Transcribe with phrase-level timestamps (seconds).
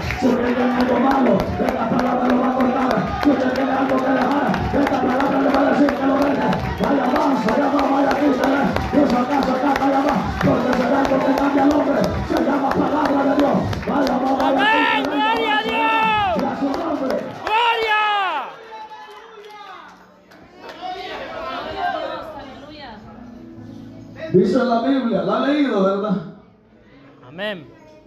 [0.00, 0.41] Si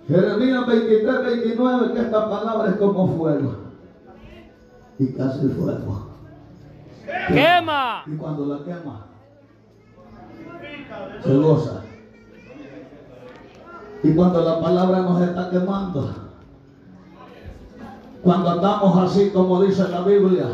[0.08, 3.56] Jeremías 23, 29, que esta palabra es como fuego.
[5.00, 6.08] Y casi el fuego.
[7.28, 8.04] Quema.
[8.06, 9.06] Y cuando la quema,
[11.24, 11.82] se goza.
[14.04, 16.14] Y cuando la palabra nos está quemando,
[18.22, 20.46] cuando andamos así como dice la Biblia,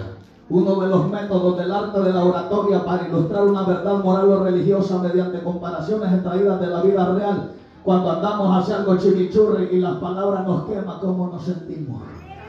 [0.49, 4.43] uno de los métodos del arte de la oratoria para ilustrar una verdad moral o
[4.43, 7.51] religiosa mediante comparaciones extraídas de la vida real,
[7.84, 12.02] cuando andamos hacia algo chimichurri y las palabras nos queman, ¿cómo nos sentimos?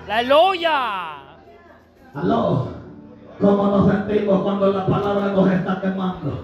[0.08, 1.38] ¡Aleluya!
[2.14, 2.68] Aló,
[3.40, 6.42] ¿cómo nos sentimos cuando la palabra nos está quemando?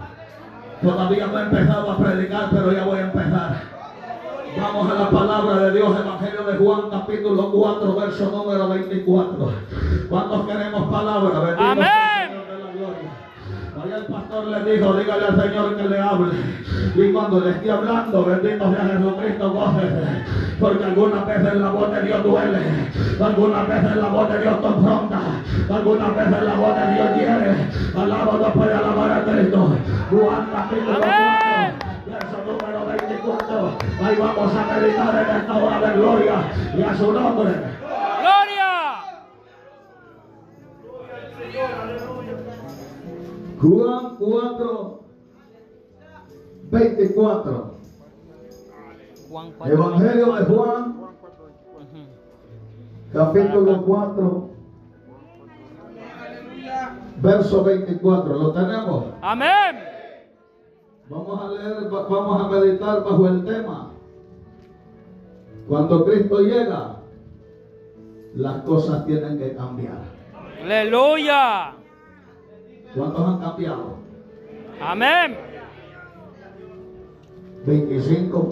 [0.83, 3.79] Todavía no he empezado a predicar, pero ya voy a empezar.
[4.61, 9.53] Vamos a la palabra de Dios, Evangelio de Juan, capítulo 4, verso número 24.
[10.09, 11.41] ¿Cuántos queremos palabra?
[11.41, 11.87] Bendito Amén.
[12.29, 13.11] Señor de la gloria.
[13.89, 16.35] Allá el pastor le dijo, dígale al Señor que le hable.
[16.95, 20.25] Y cuando le esté hablando, bendito sea Jesucristo, gócese.
[20.61, 22.59] Porque algunas veces la voz de Dios duele.
[23.19, 25.21] Algunas veces la voz de Dios confronta.
[25.71, 27.57] Algunas veces la voz de Dios hiere.
[27.97, 29.79] Alaba Dios puede alabar a Cristo.
[30.11, 31.11] Juan capítulo 4.
[31.11, 31.73] Amén.
[32.05, 33.79] Verso número 24.
[34.05, 36.35] Ahí vamos a meditar en esta hora de gloria
[36.77, 37.53] y a su nombre.
[38.21, 38.59] ¡Gloria!
[43.61, 45.01] Juan 4,
[46.71, 47.75] 24.
[49.31, 49.75] Juan 4.
[49.75, 50.97] Evangelio de Juan,
[53.13, 54.49] capítulo 4,
[57.21, 58.35] verso 24.
[58.37, 59.05] ¿Lo tenemos?
[59.23, 59.85] Amén.
[61.11, 63.91] Vamos a leer, va- vamos a meditar bajo el tema.
[65.67, 66.97] Cuando Cristo llega,
[68.35, 70.03] las cosas tienen que cambiar.
[70.63, 71.75] ¡Aleluya!
[72.95, 73.97] ¿Cuántos han cambiado?
[74.81, 75.37] Amén.
[77.67, 78.49] 25,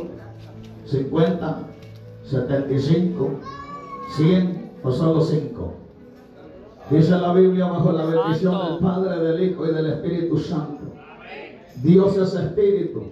[0.85, 1.59] 50,
[2.25, 3.31] 75,
[4.17, 5.75] 100 o solo 5.
[6.91, 8.73] Dice la Biblia bajo la bendición Santo.
[8.73, 10.85] del Padre, del Hijo y del Espíritu Santo.
[11.83, 13.05] Dios es espíritu.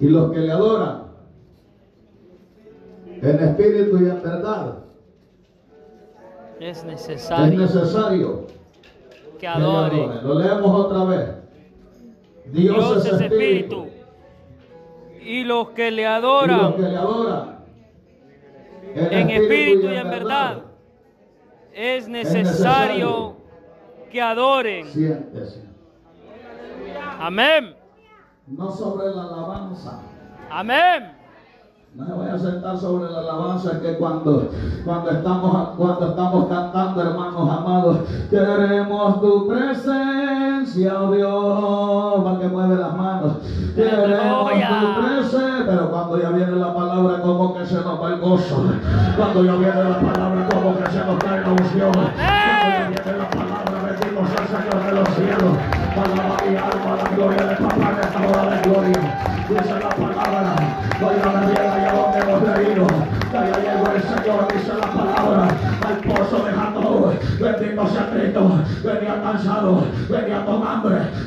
[0.00, 1.04] Y los que le adoran
[3.06, 4.84] en espíritu y en verdad
[6.60, 8.46] Es es necesario necesario
[9.38, 10.02] que adore.
[10.02, 10.26] adoren.
[10.26, 11.28] Lo leemos otra vez.
[12.46, 13.84] Dios, Dios es es espíritu.
[13.84, 13.96] espíritu.
[15.22, 17.56] Y los que le Y los que adoran le adoran
[18.94, 20.62] en espíritu y en verdad
[21.74, 23.36] es necesario
[24.10, 24.86] que adoren.
[24.86, 25.62] Siéntese.
[27.18, 27.74] Amén.
[28.46, 30.00] No sobre la alabanza.
[30.50, 31.15] Amén.
[31.94, 34.50] No me voy a sentar sobre la alabanza que cuando,
[34.84, 37.98] cuando, estamos, cuando estamos cantando, hermanos amados,
[38.28, 43.32] queremos tu presencia, oh Dios, para que mueve las manos.
[43.74, 48.20] Queremos tu presencia, pero cuando ya viene la palabra, como que se nos va el
[48.20, 48.64] gozo.
[49.16, 51.92] Cuando ya viene la palabra, como que se nos cae la unción.
[51.92, 55.56] Cuando ya viene la palabra, bendito sea Señor de los cielos.
[55.96, 59.36] Alaba mi alma la gloria de papá en esta hora de gloria.
[59.48, 60.56] Dice la palabra,
[69.66, 70.05] battle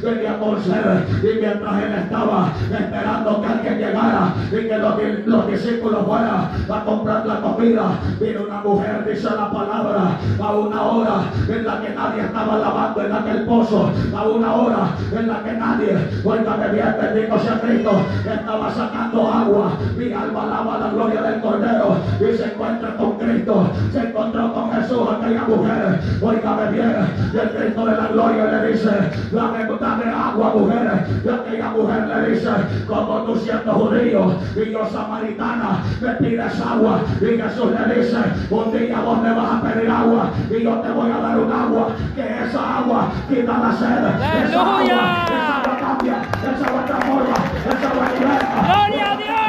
[0.10, 6.84] Y mientras él estaba esperando que alguien llegara y que los, los discípulos fueran a
[6.84, 11.90] comprar la comida, vino una mujer, dice la palabra, a una hora en la que
[11.90, 16.96] nadie estaba lavando en aquel pozo, a una hora en la que nadie, oígame bien,
[17.02, 17.92] bendito sea Cristo,
[18.26, 19.74] estaba sacando agua.
[19.98, 24.72] Mi alma alaba la gloria del Cordero y se encuentra con Cristo, se encontró con
[24.72, 26.96] Jesús, aquella mujer, oígame bien,
[27.34, 28.90] el Cristo de la gloria le dice,
[29.32, 32.50] dame, dame agua, mujer, y aquella mujer le dice,
[32.88, 38.18] como tú siendo judío y yo samaritana, me pides agua, y Jesús le dice,
[38.50, 41.52] un día vos me vas a pedir agua, y yo te voy a dar un
[41.52, 44.06] agua, que esa agua quita la sed,
[44.48, 47.36] esa agua, esa agua cambia, esa agua transforma,
[47.70, 48.58] esa agua liberta.
[48.66, 49.40] ¡Gloria a Dios!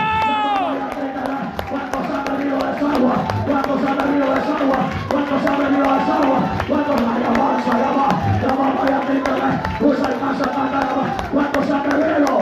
[1.71, 3.15] ¿Cuántos han bebido de esa agua?
[3.51, 4.91] ¿Cuántos han bebido de esa agua?
[5.11, 6.39] ¿Cuántos han bebido de esa agua?
[6.69, 8.09] ¿Cuántos han avanza, ya va?
[8.41, 9.51] Ya va, vaya, títame.
[9.81, 12.33] Usa el casa, tata, ¿Cuántos han bebido?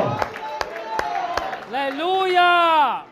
[1.71, 3.05] ¡Aleluya!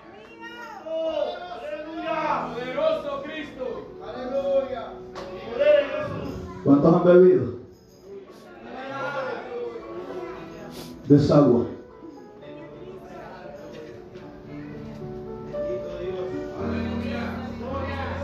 [1.56, 2.18] ¡Aleluya!
[2.52, 3.64] ¡Poderoso Cristo!
[4.06, 4.82] ¡Aleluya!
[6.64, 7.44] ¿Cuántos han bebido?
[11.08, 11.75] De esa agua.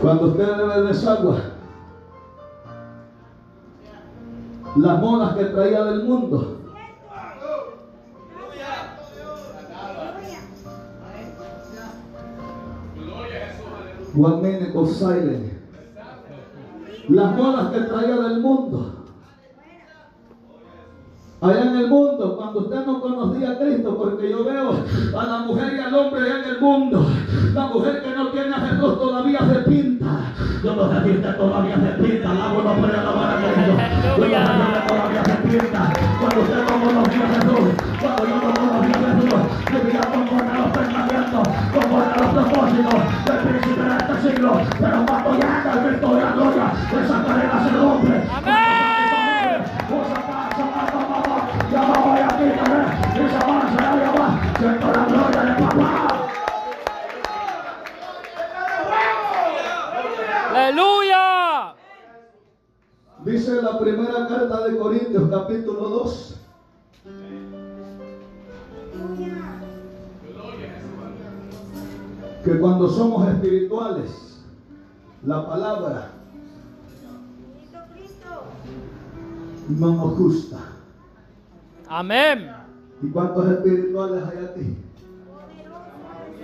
[0.03, 1.37] Cuando usted bebe desagua,
[4.75, 6.57] las monas que traía del mundo,
[14.13, 15.53] One minute of silence.
[17.07, 19.03] Las monas que traía del mundo.
[21.43, 24.83] Allá en el mundo, cuando usted no conocía a Cristo, porque yo veo
[25.17, 27.05] a la mujer y al hombre allá en el mundo,
[27.53, 29.92] la mujer que no tiene a Jesús todavía se pinta.
[30.63, 33.73] Yo no sé si usted todavía se pinta, el agua no puede alabar a Cristo.
[34.17, 35.81] Yo no sé si usted todavía se pinta.
[36.19, 37.65] Cuando usted no conocía a Jesús,
[37.99, 39.41] cuando yo no conocía a Jesús,
[39.73, 41.43] vivía conforme a los pensamientos,
[41.73, 44.49] conforme a los propósitos del príncipe de este siglo.
[44.79, 48.15] Pero cuando llega el Cristo de la gloria, esa cadena se rompe.
[48.33, 48.63] Amén.
[54.63, 56.02] Siento la gloria de papá.
[60.63, 61.75] Aleluya.
[63.25, 66.39] Dice la primera carta de Corintios, capítulo 2.
[72.45, 74.41] Que cuando somos espirituales,
[75.25, 76.11] la palabra
[79.67, 80.59] no nos gusta.
[81.89, 82.49] Amén.
[83.01, 84.77] ¿Y cuántos espirituales hay aquí?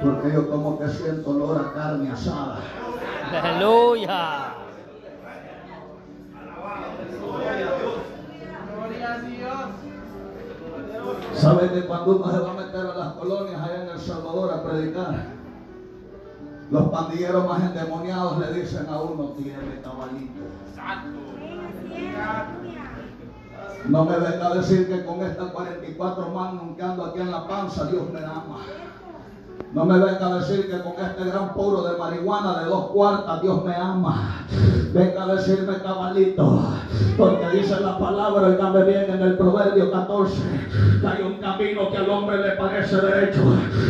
[0.01, 2.59] Porque yo como que siento olor a carne asada.
[3.31, 4.53] Aleluya.
[11.35, 14.53] ¿Saben que cuando uno se va a meter a las colonias allá en El Salvador
[14.53, 15.39] a predicar?
[16.71, 20.41] Los pandilleros más endemoniados le dicen a uno, tiene cabalito.
[23.87, 27.47] No me venga a decir que con estas 44 manos que ando aquí en la
[27.47, 28.59] panza, Dios me ama.
[29.73, 33.41] No me venga a decir que con este gran puro de marihuana de dos cuartas
[33.41, 34.45] Dios me ama.
[34.93, 36.63] Venga a decirme cabalito,
[37.15, 40.35] porque dice la palabra, oígame bien en el Proverbio 14,
[41.01, 43.41] que hay un camino que al hombre le parece derecho.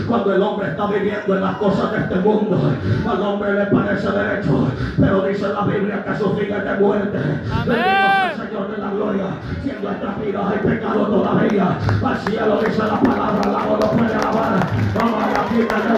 [0.09, 2.59] Cuando el hombre está viviendo en las cosas de este mundo,
[3.07, 4.67] al hombre le parece derecho.
[4.99, 7.17] Pero dice la Biblia que su fin es de muerte.
[7.19, 9.25] El Señor de la gloria.
[9.61, 13.91] Si en nuestras vidas hay pecado todavía, al cielo dice la palabra, al lado no
[13.91, 14.67] puede alabar.
[14.99, 15.93] Vamos a la de casa.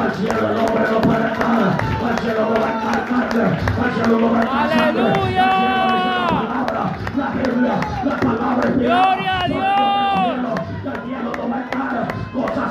[0.00, 1.76] Al cielo el hombre no puede estar.
[2.04, 3.44] Al cielo no va a estar carne.
[3.82, 5.02] Al cielo no va a estar sangre.
[5.02, 5.48] Aleluya.
[5.50, 6.82] Al cielo dice la palabra,
[7.16, 7.74] la Biblia,
[8.04, 9.02] la palabra inspirada.
[9.02, 9.63] Gloria a Dios.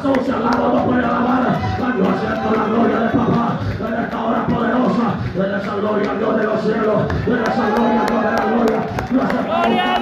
[0.03, 1.59] Cosas sucias, al lado no puede alabar.
[1.79, 3.59] Cuando haciendo la gloria de papá.
[3.79, 5.15] En esta hora poderosa.
[5.33, 7.01] En esa gloria, Dios de los cielos.
[7.25, 8.79] En esa gloria, Dios de la gloria.
[9.09, 9.99] Dios se Gloria a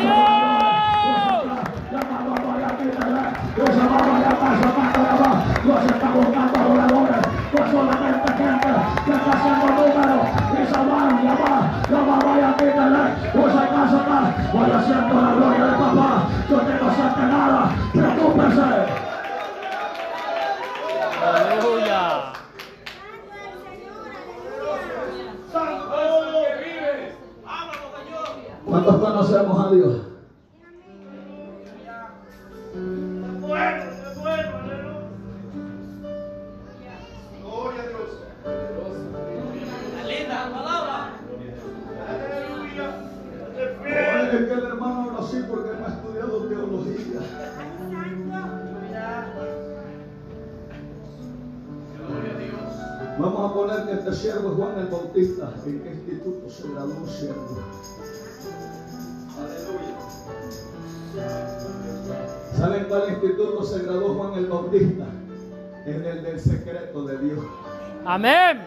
[5.64, 7.22] Dios está buscando adoradores,
[7.54, 8.70] no solamente gente
[9.06, 13.04] que está haciendo números y se van a llamar, llama vaya quítale,
[13.34, 14.20] pues hay casa acá,
[14.52, 16.10] vaya haciendo la gloria de papá,
[16.50, 19.01] yo que no siente nada, preocúpese.
[21.22, 22.34] Aleluya.
[28.66, 30.11] ¿Cuántos conocemos a Dios?
[53.54, 55.54] Vamos a poner que este siervo es Juan el Bautista.
[55.66, 57.60] ¿En qué instituto se graduó siervo?
[62.58, 65.04] ¿Saben cuál instituto se graduó Juan el Bautista?
[65.86, 67.40] En el del secreto de Dios.
[68.06, 68.62] Amén.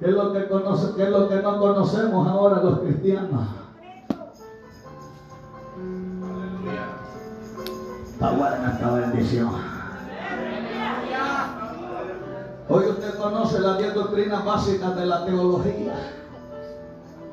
[0.00, 3.46] ¿Qué es lo que, conoce, qué es lo que no conocemos ahora los cristianos?
[8.12, 9.75] Está buena esta bendición.
[12.76, 15.94] Hoy usted conoce las 10 doctrinas básicas de la teología,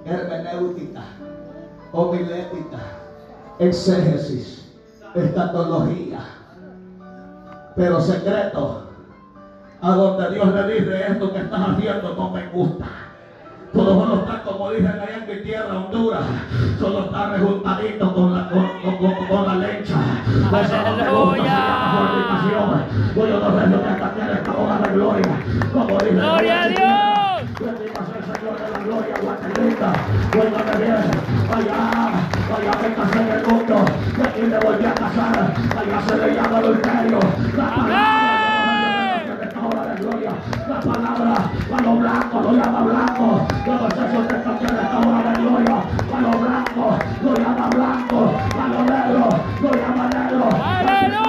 [0.06, 1.02] hermenéutica,
[1.92, 2.78] homilética,
[3.60, 4.72] exégesis,
[5.14, 6.20] escatología,
[7.76, 8.88] pero secreto,
[9.82, 12.86] a donde Dios le dice esto que estás haciendo no me gusta.
[13.74, 16.22] Todos están, como dicen allá en mi tierra, Honduras,
[16.80, 19.96] solo están rejuntaditos con la, con, con, con la lecha.
[20.50, 20.70] Pues
[23.16, 23.40] Voy a
[24.34, 25.24] esta hora de gloria.
[25.74, 27.14] ¡Gloria a Dios!
[28.74, 29.94] La gloria, Guatelita.
[30.78, 31.06] Bien.
[31.54, 31.82] Allá,
[32.56, 33.76] allá me casé en el mundo.
[35.16, 35.80] A.
[35.80, 37.20] Allá se le llama adulterio.
[40.84, 41.36] Guatemala.
[41.96, 43.48] blanco, lo llama blanco.
[43.66, 45.78] Los muchachos de esta tierra esta hora de gloria.
[46.14, 48.34] A lo blanco, lo llama blanco.
[48.60, 49.30] A lo negro,
[49.62, 50.50] lo llama negro.
[50.50, 51.24] Para a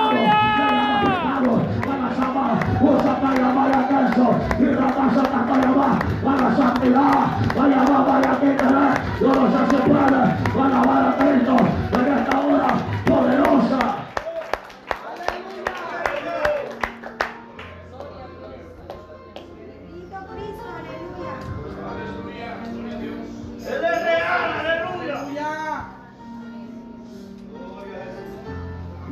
[4.58, 8.87] y la casa para llamar a la santidad, para llamar para que te ve,
[9.20, 10.20] yo no sé si puede,
[10.54, 11.56] para alabar a Cristo
[11.92, 12.68] en esta hora
[13.06, 13.84] poderosa.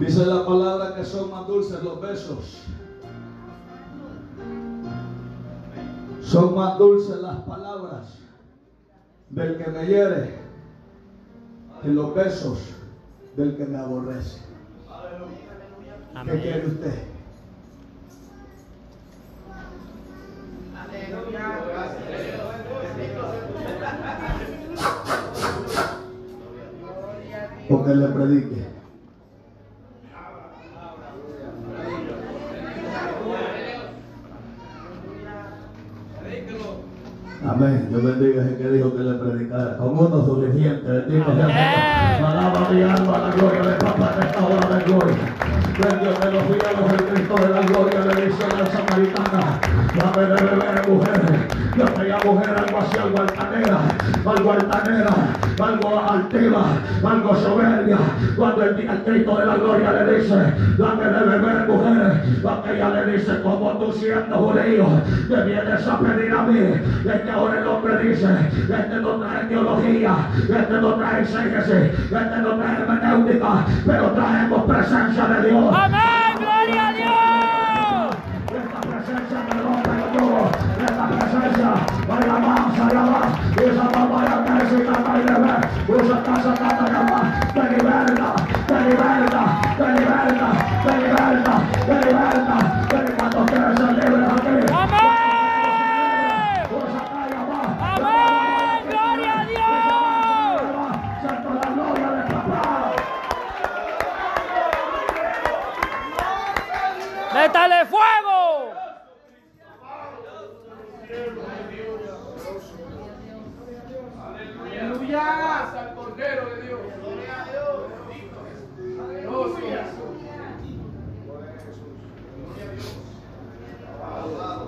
[0.02, 2.64] Dice la palabra que son más dulces los besos.
[6.20, 8.18] Son más dulces las palabras
[9.30, 10.40] del que me hiere
[11.82, 12.58] que los besos
[13.36, 14.40] del que me aborrece.
[16.24, 17.04] ¿Qué quiere usted?
[27.70, 28.81] O que le predique.
[37.52, 37.86] Amén.
[37.90, 39.76] Dios bendiga ese que dijo que le predicara.
[39.76, 40.90] Con uno suficiente.
[40.90, 42.16] Bendito sea.
[42.16, 45.16] Alaba mi alma la gloria de Papá en esta hora de gloria.
[45.76, 49.60] Bendito de los cielos, el Cristo de la gloria le dice a la samaritana.
[49.98, 51.62] Dame de beber, mujer.
[51.76, 53.78] Yo veía mujer algo así, algo altanera,
[54.26, 55.14] algo altanera,
[55.58, 56.64] algo altiva,
[57.02, 57.98] algo soberbia.
[58.36, 62.22] Cuando el, el Cristo de la gloria le dice, dame de beber, mujer.
[62.46, 64.86] Aquella le dice, como tú siendo judío,
[65.28, 66.60] te vienes a pedir a mí.
[67.42, 72.76] Ahora el hombre dice, este no trae teología, este no trae exégesis, este no trae
[72.78, 75.74] hermenéutica, pero traemos presencia de Dios.
[75.76, 76.00] Amén.
[76.38, 78.16] Gloria a Dios.
[78.62, 80.50] Esta presencia me rompe el yugo.
[80.78, 81.70] Esta presencia,
[82.06, 83.28] vaya más, vaya más.
[83.60, 86.02] Esa mamá ya necesita y debe.
[86.02, 86.52] Usa casa.
[87.52, 88.34] Te liberta,
[88.66, 90.61] te liberta, te liberta, te liberta,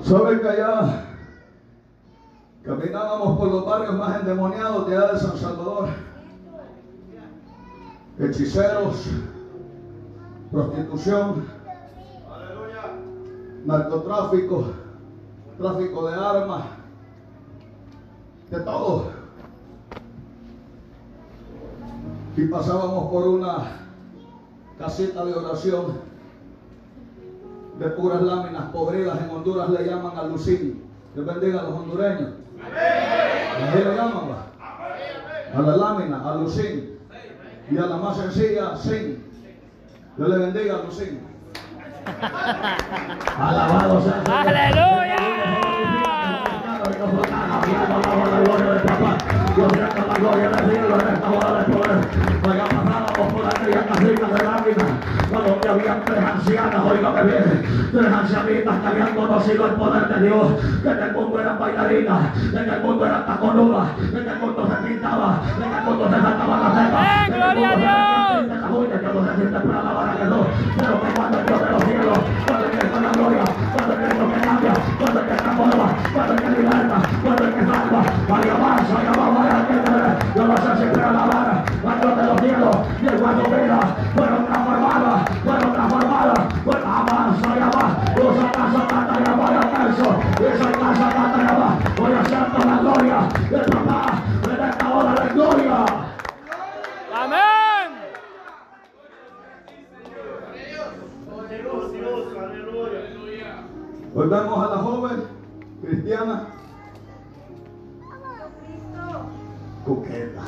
[0.05, 1.07] ¿Saben que allá
[2.63, 5.89] caminábamos por los barrios más endemoniados de allá de San Salvador?
[8.19, 9.07] Hechiceros,
[10.53, 11.47] prostitución,
[13.65, 14.65] narcotráfico,
[15.57, 16.65] tráfico de armas,
[18.51, 19.07] de todo.
[22.37, 23.57] Y pasábamos por una
[24.79, 26.14] casita de oración
[27.79, 29.21] de puras láminas podridas.
[29.21, 30.83] En Honduras le llaman alucín.
[31.15, 32.31] Dios bendiga a los hondureños.
[33.69, 34.31] Así le llaman.
[34.31, 35.59] va.
[35.59, 36.99] A la lámina, alucín.
[37.71, 39.25] Y a la más sencilla, sin.
[40.17, 41.21] Dios le bendiga a Lucín.
[43.39, 44.23] Alabado sea.
[44.29, 45.17] ¡Aleluya!
[49.57, 51.05] la gloria del cielo de
[51.73, 51.99] poder.
[52.43, 52.65] Vaya
[53.15, 53.43] por
[54.33, 54.94] de láminas,
[55.43, 60.47] donde había tres ancianas, oígame bien, tres ancianitas que habían conocido el poder de Dios,
[60.83, 62.21] que en el mundo eran bailarinas,
[62.53, 66.61] en el mundo eran taconudas, en el mundo se pintaba, en el mundo se saltaban
[66.61, 67.05] las cejas.
[67.05, 69.81] ¡Eh, en el gloria mundo a se las uñas, Yo no sé si te para
[69.81, 73.45] alabar a Jesús, pero que cuando el Dios de los cielos, cuando de la gloria,
[73.75, 77.55] cuando el Cristo que cambia, cuando el que transforma, cuando el que liberta, cuando el
[77.55, 79.95] que salva, vaya más, vaya más, vaya que te
[80.35, 83.81] yo no sé si te alabar, cuando de los cielos, y el cuando vida,
[84.15, 84.44] fueron
[91.97, 92.23] voy a
[92.53, 94.23] toda la gloria del papá,
[95.15, 95.85] de gloria.
[97.15, 97.45] Amén.
[104.17, 105.25] A la joven
[105.83, 106.47] cristiana
[109.85, 110.43] coqueta.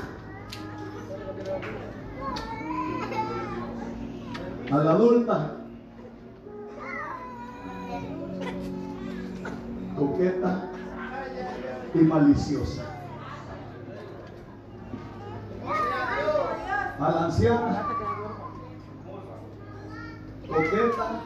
[4.70, 5.65] A la adulta
[10.16, 10.62] coqueta
[11.94, 12.82] y maliciosa.
[16.98, 17.86] A la anciana
[20.48, 21.20] coqueta,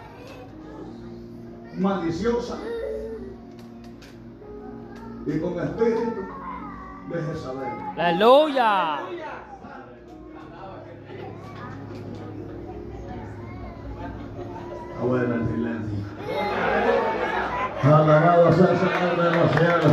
[1.79, 2.59] maliciosa
[5.27, 6.27] y con espíritu
[7.11, 7.69] de Jezabel.
[7.97, 8.99] Aleluya.
[15.01, 15.60] Está
[18.53, 19.93] sea el Señor de los cielos.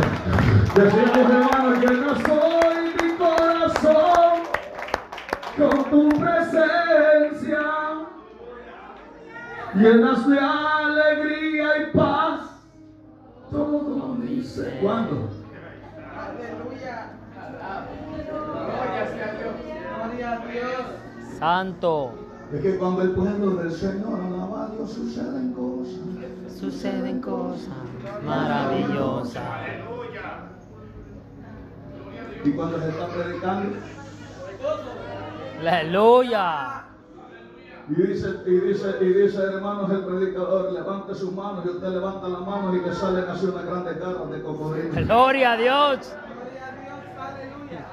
[0.74, 4.42] Decimos, hermanos, llena soy mi corazón
[5.56, 7.60] con tu presencia.
[9.74, 12.40] Llenas de alegría y paz.
[13.50, 14.78] Todo dice.
[14.82, 15.28] ¿Cuándo?
[16.16, 17.12] Aleluya.
[18.24, 19.54] Gloria sea a Dios.
[19.96, 21.38] Gloria a Dios.
[21.38, 22.14] Santo.
[22.52, 26.58] Es que cuando el pueblo del Señor alaba a Dios suceden cosas.
[26.58, 27.87] Suceden cosas
[28.28, 29.42] maravillosas.
[32.44, 33.76] Y cuando se está predicando,
[35.60, 36.84] Aleluya.
[37.88, 42.28] y dice, y dice, y dice, hermanos, el predicador, levante sus manos, y usted levanta
[42.28, 45.04] las manos y le salen así una grande garra de cocodrilo.
[45.04, 46.14] Gloria a Dios.
[47.18, 47.86] Aleluya.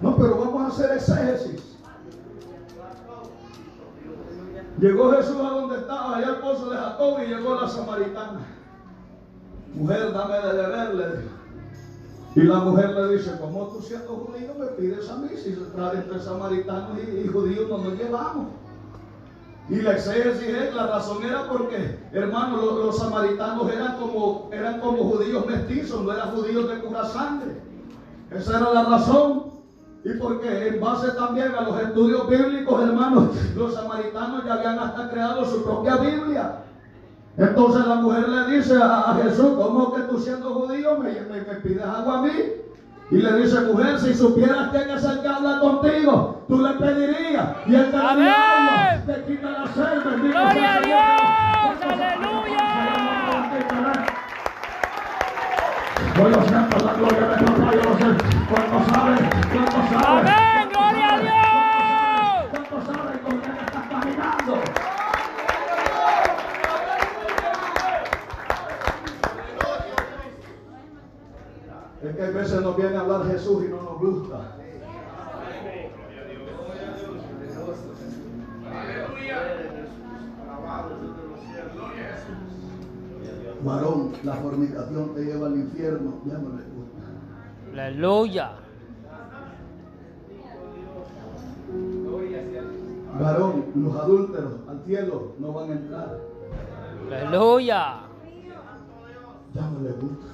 [0.00, 1.67] No, pero vamos a hacer exégesis.
[4.80, 8.40] Llegó Jesús a donde estaba, allá al pozo de Jacob, y llegó la samaritana.
[9.74, 11.38] Mujer, dame de beber, le dijo.
[12.36, 15.30] Y la mujer le dice, ¿cómo tú siendo judío me pides a mí?
[15.36, 18.46] Si entre samaritanos y, judíos no nos llevamos.
[19.68, 24.80] Y la exégesis es, la razón era porque, hermano, los, los samaritanos eran como, eran
[24.80, 27.60] como judíos mestizos, no eran judíos de pura sangre.
[28.30, 29.47] Esa era la razón.
[30.04, 35.10] Y porque en base también a los estudios bíblicos, hermanos, los samaritanos ya habían hasta
[35.10, 36.52] creado su propia Biblia.
[37.36, 41.54] Entonces la mujer le dice a, Jesús, ¿cómo que tú siendo judío me, me- me
[41.62, 42.30] pides agua a mí?
[43.10, 47.48] Y le dice, mujer, si supieras quién es el que habla contigo, tú le pedirías.
[47.66, 51.92] Y él te agua, te quita la sed, bendito Gloria a Dios.
[51.92, 52.64] Aleluya.
[56.18, 58.04] Lo siento, la gloria de papá, yo lo sé.
[58.48, 59.16] ¿Cuánto sabe?
[59.52, 60.30] ¿Cuánto sabe?
[60.30, 60.68] Amén.
[60.70, 62.50] Gloria a Dios.
[62.50, 64.54] ¿Cuánto sabe con quién estás caminando?
[72.02, 74.54] Es que a veces nos viene a hablar Jesús y no nos gusta.
[83.64, 86.22] Varón, la fornicación te lleva al infierno.
[87.72, 88.50] Aleluya.
[93.18, 96.18] Varón, los adúlteros al cielo no van a entrar.
[97.06, 98.00] Aleluya.
[99.54, 100.26] Ya no le gusta.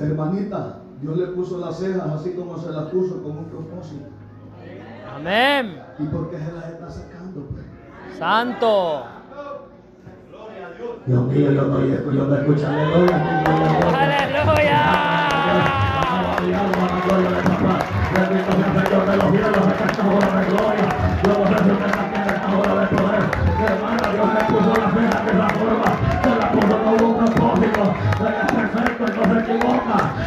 [0.00, 4.06] Hermanita, Dios le puso las cejas así como se las puso con un propósito.
[5.14, 5.80] Amén.
[5.98, 7.46] ¿Y por qué se las está sacando?
[7.46, 7.64] pues?
[8.18, 9.17] Santo.
[10.78, 11.64] Dios mío, yo
[12.12, 13.16] yo no escucho aleluya.
[13.98, 14.80] Aleluya.
[18.14, 20.86] Bendito sea el Señor de los cielos, en esta hora de gloria.
[21.24, 23.24] Yo no sé si usted está aquí en esta hora de poder.
[23.66, 25.88] Hermana, Dios le puso la ceja de esa forma.
[26.22, 27.82] Se la puso con un propósito.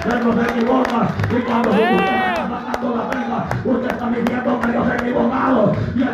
[0.03, 0.99] Él no se equivoca.
[1.29, 5.61] Y cuando usted está sacando la ceja, usted está diciendo que Dios es equivocado.
[5.95, 6.09] Y el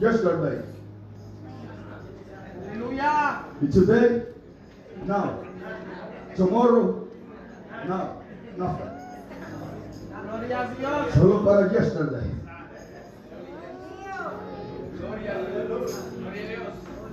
[0.00, 0.62] yesterday,
[2.70, 3.42] Aleluya.
[3.62, 4.22] y today,
[5.06, 5.38] now,
[6.36, 7.08] tomorrow,
[7.88, 8.22] now,
[8.56, 8.90] nothing,
[10.26, 11.14] Gloria a Dios.
[11.14, 12.30] solo para yesterday.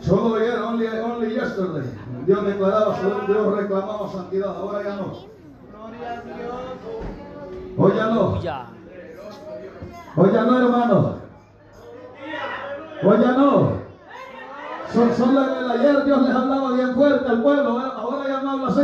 [0.01, 1.87] Solo ayer, only, only yesterday.
[2.25, 5.13] Dios declaraba, solo Dios reclamaba santidad, ahora ya no.
[5.71, 6.63] Gloria a Dios.
[7.77, 8.39] Hoy ya no.
[10.15, 11.22] Hoy ya no, hermano.
[13.05, 13.83] Hoy ya no.
[14.93, 17.91] So- Solo en el ayer Dios les hablaba bien fuerte al pueblo, ¿eh?
[17.95, 18.79] ahora ya no habla así.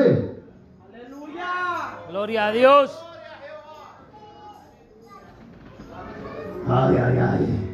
[0.93, 1.97] Aleluya.
[2.09, 2.99] Gloria a Dios.
[6.67, 7.65] Ay, ay, ay.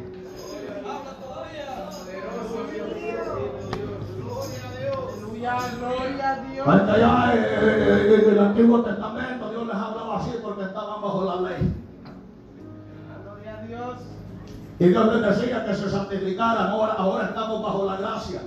[5.36, 6.66] Gloria a Dios.
[7.36, 11.75] Eh, en el Antiguo Testamento Dios les hablaba así porque estaban bajo la ley.
[14.78, 16.68] Y Dios les decía que se santificaran.
[16.68, 18.42] Ahora, ahora estamos bajo la gracia.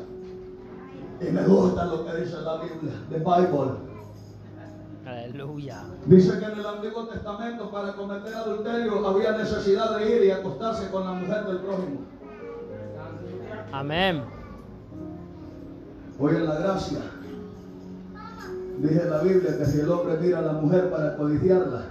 [1.21, 3.89] Y me gusta lo que dice la Biblia, the Bible.
[5.05, 5.83] Aleluya.
[6.05, 10.89] Dice que en el Antiguo Testamento para cometer adulterio había necesidad de ir y acostarse
[10.91, 12.01] con la mujer del prójimo.
[13.71, 14.23] Amén.
[16.19, 16.99] Hoy en la gracia,
[18.79, 21.85] dice la Biblia que si el hombre mira a la mujer para codiciarla,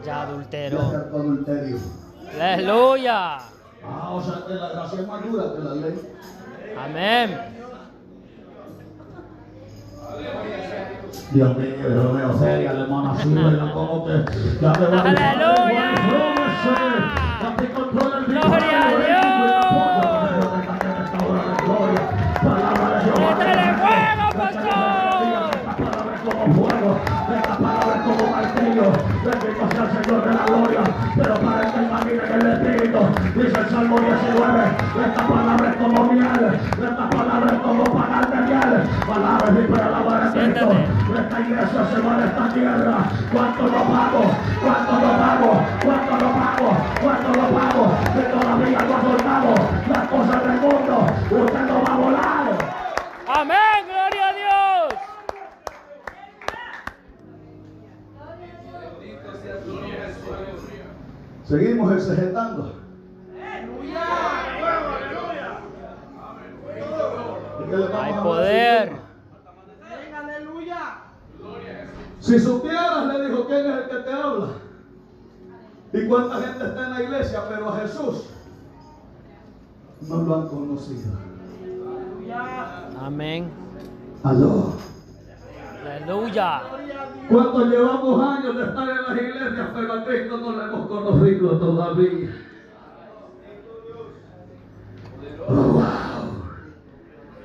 [0.00, 0.80] Ya ya adultero.
[0.80, 1.76] acercó adulterio.
[2.34, 3.38] Aleluya.
[3.84, 5.94] Ah, o sea que la gracia es más dura que la ley.
[6.76, 7.38] Amén.
[11.30, 14.24] Dios mío, Dios mío, seria, hermana, súbela como que
[14.60, 15.94] ya te va a ¡Aleluya!
[16.08, 16.48] ¡Gloria
[17.06, 17.48] a
[22.42, 23.28] Palabra de Dios.
[25.76, 26.77] Palabra como
[28.78, 30.80] Bendito sea el Señor de la gloria.
[31.16, 32.98] Pero para que camine en el Espíritu,
[33.34, 34.62] dice el Salmo 19,
[35.04, 38.88] esta palabra es como miel, esta palabra es como pagar de miel.
[39.04, 40.70] Palabra y para la de Cristo.
[41.18, 42.98] Esta iglesia se va de esta tierra.
[43.32, 44.22] ¿Cuánto lo pago?
[44.62, 45.50] ¿Cuánto lo pago?
[45.84, 46.76] ¿Cuánto lo pago?
[47.02, 47.94] ¿Cuánto lo pago?
[48.14, 49.54] Que todavía no ha soltado
[49.88, 51.06] las cosas del mundo.
[51.30, 52.38] Usted no va a volar.
[53.26, 53.67] Amén.
[61.48, 62.74] Seguimos exegetando.
[67.60, 68.92] ¿Y qué le vamos Hay a poder.
[72.20, 74.48] Si supieras, le dijo, ¿quién es el que te habla?
[75.94, 77.42] ¿Y cuánta gente está en la iglesia?
[77.48, 78.26] Pero a Jesús
[80.02, 81.12] no lo han conocido.
[81.62, 82.88] Aleluya.
[83.00, 83.50] Amén.
[84.22, 84.74] Aló.
[85.88, 86.62] Aleluya.
[87.30, 91.58] ¿Cuántos llevamos años de estar en las iglesias, pero a Cristo no lo hemos conocido
[91.58, 92.28] todavía?
[95.48, 95.82] Oh, wow.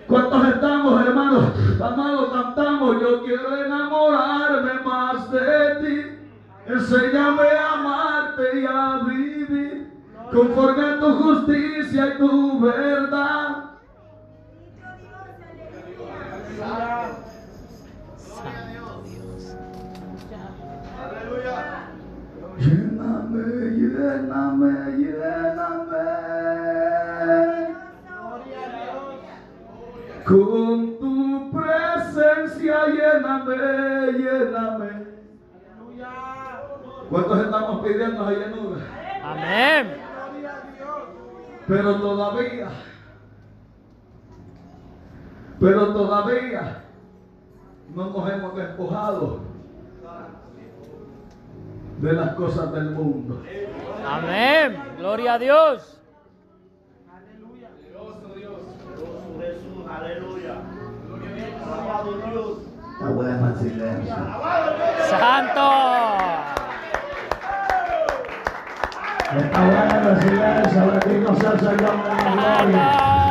[0.08, 1.45] ¿Cuántos estamos, hermanos?
[1.82, 6.19] Amados, cantamos, yo quiero enamorarme más de ti.
[6.67, 9.91] Enséñame a amarte y a vivir
[10.34, 13.63] conforme a tu justicia y tu verdad.
[22.59, 23.43] Lléname,
[23.77, 26.03] lléname, lléname.
[30.25, 33.55] Con tu presencia lléname,
[34.13, 34.89] lléname.
[35.81, 36.11] Aleluya.
[37.09, 38.77] ¿Cuántos estamos pidiendo esa llenura?
[39.23, 39.97] Amén.
[40.31, 40.97] Gloria a Dios.
[41.67, 42.67] Pero todavía,
[45.59, 46.83] pero todavía
[47.93, 49.52] no nos hemos despojado
[52.03, 53.41] de las cosas del mundo.
[54.05, 54.77] Amén.
[54.97, 56.01] Gloria a Dios.
[57.09, 57.69] Aleluya.
[59.39, 60.55] Jesús, aleluya.
[61.63, 62.57] Alabado Dios.
[62.91, 64.15] Está bueno el silencio.
[65.09, 65.71] Santo.
[69.37, 70.91] Está bueno el silencio.
[71.05, 73.22] Bendito sea el Señor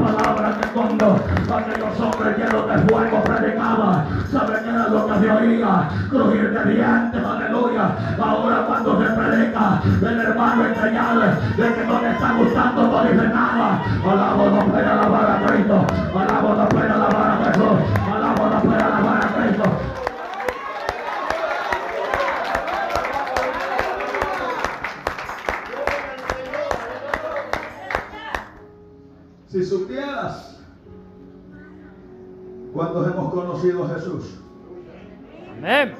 [0.00, 5.30] palabra que cuando aquellos hombres llenos de fuego predicaban, ¿saben qué era lo que se
[5.30, 5.88] oía?
[6.08, 7.90] Crujir de dientes, aleluya.
[8.20, 13.28] Ahora cuando se predica, el hermano enseñale de que no le está gustando, no dice
[13.28, 13.82] nada.
[14.08, 15.86] Alabo, no puede alabar a Cristo.
[16.18, 17.78] Alabo, no puede alabar a Jesús.
[18.14, 19.17] Alabo, no puede alabar
[29.48, 30.58] Si supieras
[32.74, 34.40] cuántos hemos conocido a Jesús,
[35.56, 35.94] Amén.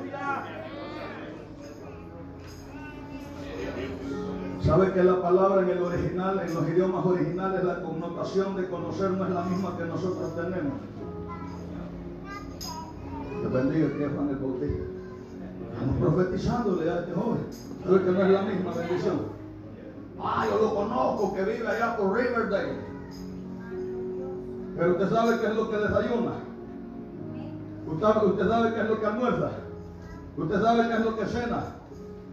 [4.62, 9.12] sabe que la palabra en el original, en los idiomas originales, la connotación de conocer
[9.12, 10.74] no es la misma que nosotros tenemos.
[13.40, 14.82] Te bendiga que es Juan el Bautista.
[15.72, 17.46] Estamos profetizándole a este joven.
[17.82, 19.20] Sabe que no es la misma bendición.
[20.20, 22.87] Ah, yo lo conozco que vive allá por Riverdale.
[24.78, 26.30] Pero usted sabe qué es lo que desayuna.
[27.84, 29.50] Usted, usted sabe qué es lo que almuerza.
[30.36, 31.64] Usted sabe qué es lo que cena.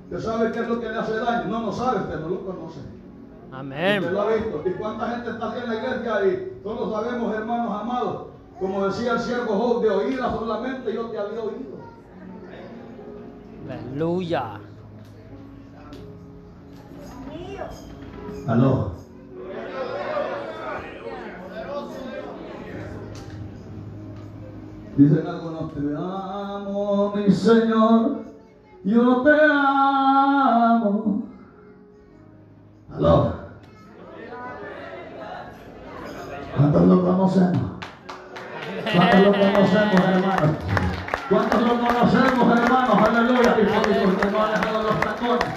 [0.04, 1.50] Usted sabe qué es lo que le hace daño.
[1.50, 2.80] No, no sabe, usted no lo conoce.
[2.80, 4.14] Usted Amén.
[4.14, 4.62] lo ha visto.
[4.64, 6.28] ¿Y cuánta gente está aquí en la iglesia?
[6.28, 8.28] Y todos sabemos, hermanos amados.
[8.60, 11.76] Como decía el siervo Job, de oídas solamente yo te había oído.
[13.68, 14.60] Aleluya.
[18.48, 19.05] Aló.
[24.98, 28.24] Dicen algunos, te amo, mi Señor,
[28.86, 31.24] yo te amo.
[32.96, 33.34] Aló.
[36.56, 37.72] ¿Cuántos lo conocemos?
[38.96, 40.56] ¿Cuántos lo conocemos, hermanos?
[41.30, 43.10] ¿Cuántos lo conocemos, hermanos?
[43.10, 43.58] Aleluya.
[43.60, 45.54] Y por no ha dejado los tacones.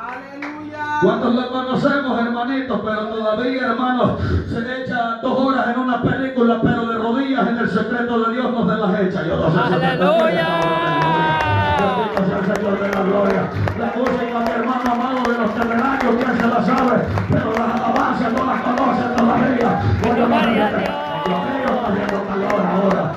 [0.00, 0.98] Aleluya.
[1.02, 1.52] ¿Cuántos lo
[2.76, 7.70] Pero todavía, hermanos, se echa dos horas en una película, pero de rodillas en el
[7.70, 9.26] secreto de Dios no se las echa.
[9.26, 10.48] Yo no sé ¡Aleluya!
[11.78, 13.42] Bendito sea el Señor de la gloria.
[13.78, 17.02] La música, mi hermano amado, de los terrenarios, ¿quién se la sabe?
[17.30, 19.80] Pero las alabanzas no las conocen todavía.
[20.02, 20.90] Porque Gloria a en Dios.
[21.28, 23.14] los ríos está haciendo calor ahora.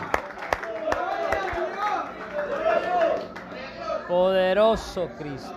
[4.08, 5.54] Poderoso Cristo.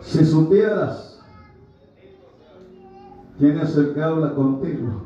[0.00, 1.13] Si supieras
[3.38, 5.02] quién es el que habla contigo.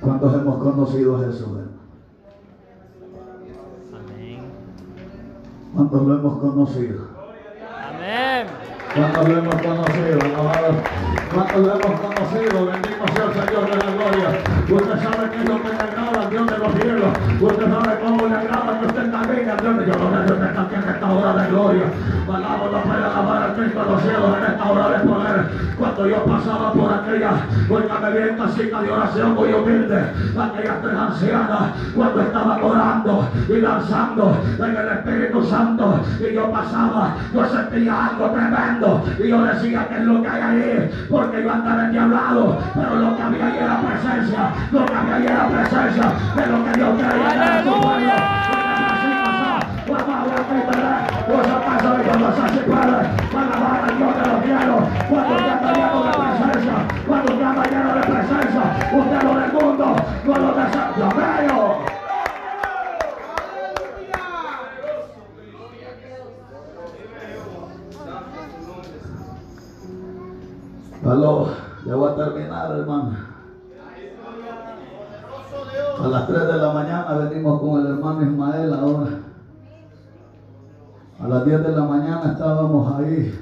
[0.00, 1.48] ¿Cuántos hemos conocido a Jesús?
[3.92, 4.40] Amén.
[5.74, 7.15] ¿Cuántos lo hemos conocido?
[8.96, 10.74] ¿Cuántos lo hemos conocido, alabado?
[11.34, 12.66] ¿Cuántos lo hemos conocido?
[12.66, 14.28] Bendito sea el Señor de la gloria.
[14.70, 15.86] Usted sabe qué es lo que le
[16.30, 17.12] Dios de los cielos.
[17.40, 20.58] Usted sabe cómo le agrada que usted camine al Dios de Yo sé si usted
[20.58, 21.84] aquí en esta hora de gloria.
[22.26, 25.66] Alabo, no puede alabar al Cristo de los cielos en esta hora de poder.
[25.78, 27.30] Cuando yo pasaba por aquella,
[27.68, 30.04] oígame bien, casita de oración muy humilde,
[30.40, 31.62] aquellas tres ancianas,
[31.94, 38.30] cuando estaban orando y danzando en el Espíritu Santo, y yo pasaba, yo sentía algo
[38.30, 38.85] tremendo,
[39.18, 41.06] y yo decía, ¿qué es lo que hay ahí?
[41.10, 45.26] Porque yo andaba endiablado, pero lo que había ahí era presencia, lo que había ahí
[45.26, 48.12] era presencia de lo que Dios quería dar a su pueblo.
[51.26, 55.34] Cosa pasa de cuando se hace padre, para alabar al Dios de los cielos, cuando
[55.34, 56.74] usted está lleno de presencia,
[57.06, 61.95] cuando usted anda lleno de presencia, usted lo del mundo, no lo de
[71.08, 71.46] Aló,
[71.84, 73.16] ya voy a terminar, hermano.
[76.02, 79.20] A las 3 de la mañana venimos con el hermano Ismael ahora.
[81.20, 83.38] A las 10 de la mañana estábamos ahí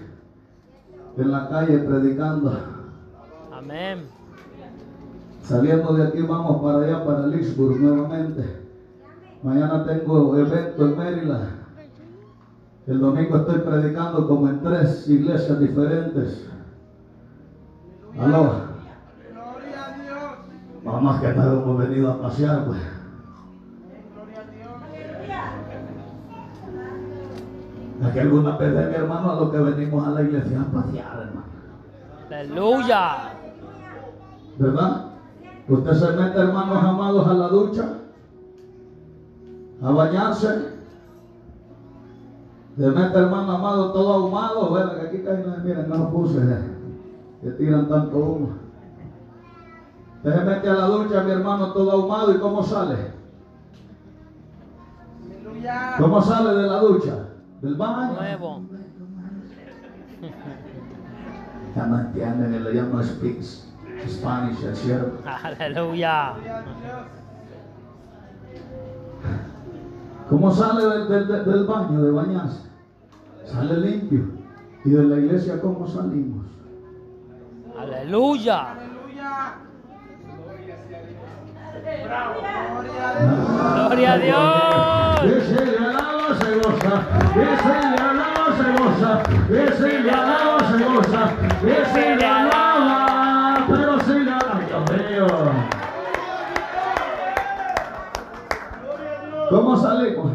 [1.16, 2.53] en la calle predicando.
[3.50, 4.03] Amén.
[5.42, 8.44] Saliendo de aquí vamos para allá, para Lynchburg nuevamente.
[9.42, 11.48] Mañana tengo evento en Maryland.
[12.87, 16.53] El domingo estoy predicando como en tres iglesias diferentes.
[18.20, 18.53] Aló.
[19.33, 20.22] Gloria a Dios.
[20.85, 22.79] No, más que nada hemos venido a pasear, pues.
[24.14, 24.72] Gloria a Dios.
[28.11, 31.55] Aquí alguna vez, mi hermano, a lo que venimos a la iglesia a pasear, hermano.
[32.27, 33.33] Aleluya.
[34.59, 35.07] ¿Verdad?
[35.68, 37.85] Usted se mete, hermanos amados, a la ducha,
[39.83, 40.74] a bañarse.
[42.77, 44.68] Se mete, hermano amado, todo ahumado.
[44.70, 46.73] Bueno, que aquí casi no, miren, no lo puse, eh,
[47.44, 48.48] que tiran tanto humo.
[50.16, 52.35] Usted se mete a la ducha, mi hermano, todo ahumado.
[52.35, 52.96] ¿Y cómo sale?
[55.22, 55.94] Aleluya.
[55.98, 57.14] ¿Cómo sale de la ducha?
[57.61, 58.14] Del baño.
[58.14, 58.62] Nuevo.
[61.76, 63.68] Ya no entienden, el llama speaks
[64.09, 65.18] Spanish, es cierto.
[65.61, 66.33] Aleluya.
[70.30, 72.70] ¿Cómo sale del, del- del- del baño, de bañarse?
[73.44, 74.24] Sale limpio.
[74.87, 76.46] ¿Y de la iglesia cómo salimos?
[77.85, 78.75] Aleluya.
[83.75, 84.14] Gloria a Dios.
[84.14, 84.44] Gloria a Dios.
[85.25, 86.94] Y si le alaba se goza,
[87.29, 91.23] y si le alaba se goza, y si le alaba se goza,
[91.92, 94.33] si le alaba, pero si le
[95.09, 95.33] Dios.
[99.51, 100.33] ¿Cómo salimos?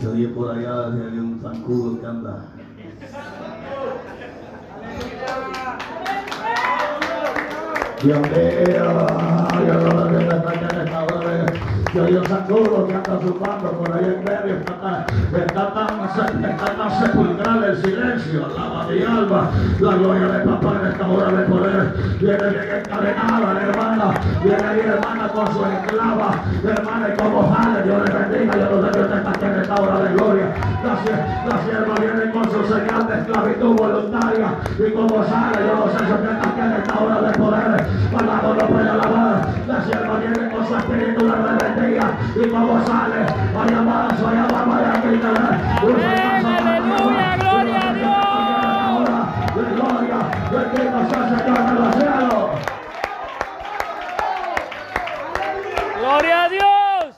[0.00, 2.46] Se oye por allá de un zancudo que anda.
[8.02, 8.30] Dios mío,
[9.66, 10.10] yo no lo
[10.84, 11.60] esta hora de-
[11.94, 12.26] Yo oye un
[12.86, 14.56] que anda zumbando por ahí en medio.
[14.56, 14.80] Está
[15.72, 18.46] tan, está está tan sepulcral el silencio.
[18.88, 19.50] Mi alma.
[19.80, 21.94] La gloria de papá en esta hora de poder.
[22.20, 24.10] Viene bien encadenada hermana.
[24.42, 26.30] Viene ahí hermana con su esclava.
[26.64, 28.56] Hermana, y como sale, Dios le bendiga.
[28.58, 30.46] Yo no sé que usted está aquí en esta hora de gloria.
[30.84, 34.48] La, sie- la sierva viene con su señal de esclavitud voluntaria.
[34.78, 37.86] Y como sale, yo no sé si usted está aquí en esta hora de poder.
[38.12, 39.48] Palabra no puede alabar.
[39.66, 42.06] La sierva viene con su espíritu de rebeldía.
[42.36, 43.20] Y como sale,
[43.56, 45.06] alabanza, hay alabanza, hay
[45.82, 47.36] Amén, aleluya,
[55.98, 57.16] Gloria a Dios.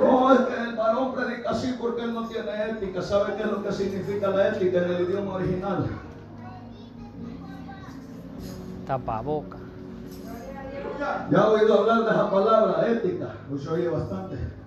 [0.00, 3.02] No, es que el varón predica así porque él no tiene ética.
[3.02, 5.86] ¿Sabe qué es lo que significa la ética en el idioma original?
[8.86, 9.58] Tapaboca.
[11.30, 13.34] Ya ha oído hablar de esa palabra, ética.
[13.48, 14.61] Pues se oye bastante.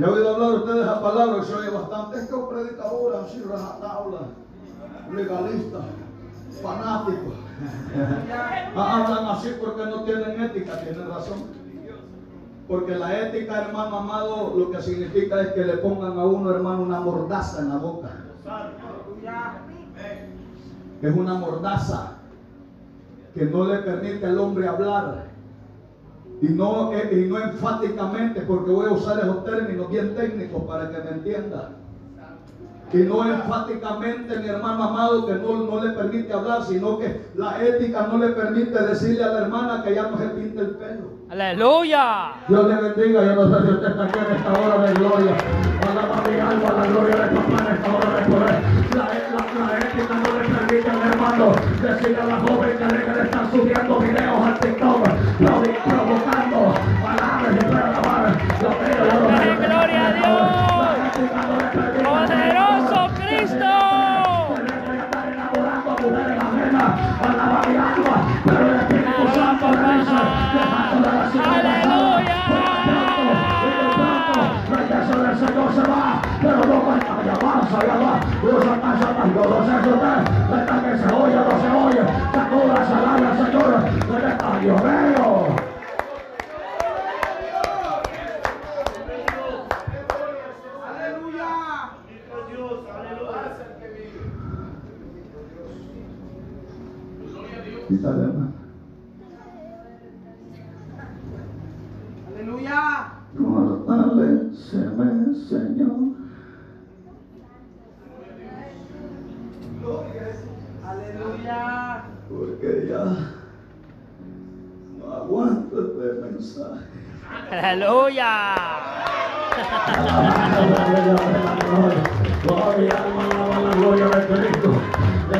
[0.00, 2.18] Ya ha oído hablar usted de esa palabra, se oye bastante.
[2.18, 4.20] Es que un predicador así, rajatabla,
[5.14, 5.78] legalista,
[6.62, 7.32] fanático.
[8.76, 11.46] Ah, Hablan así porque no tienen ética, tienen razón.
[12.68, 16.82] Porque la ética, hermano amado, lo que significa es que le pongan a uno, hermano,
[16.82, 18.10] una mordaza en la boca.
[21.00, 22.18] Que es una mordaza
[23.34, 25.27] que no le permite al hombre hablar.
[26.40, 30.88] Y no, eh, y no enfáticamente, porque voy a usar esos términos bien técnicos para
[30.90, 31.70] que me entienda.
[32.92, 37.62] Y no enfáticamente, mi hermano amado, que no, no le permite hablar, sino que la
[37.62, 41.18] ética no le permite decirle a la hermana que ya no se pinte el pelo.
[41.28, 42.32] Aleluya.
[42.48, 45.36] Dios le bendiga, yo no sé si usted está aquí en esta hora de gloria.
[45.90, 48.62] Alaba mi alma, la gloria de papá en esta hora de poder.
[48.96, 52.36] La, la- la ética no le permite al hermano decirle a la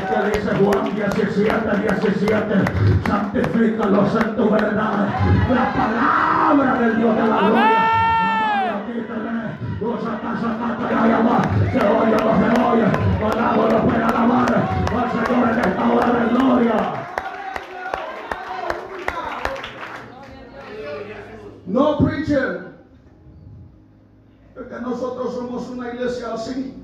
[0.09, 2.55] que dice Juan 17, 17,
[3.07, 5.09] santifícalos en tu verdad.
[5.51, 7.85] La palabra del Dios de la gloria.
[9.81, 11.41] Usa casa, mata y ayama.
[11.71, 12.87] Se oye o no se oye.
[13.33, 14.53] Alabo puede alabar.
[14.97, 17.08] Al Señor en esta hora de gloria.
[21.69, 22.79] No, preacher.
[24.55, 26.75] Porque nosotros somos una iglesia así.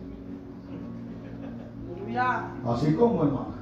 [2.67, 3.55] Así como, hermano.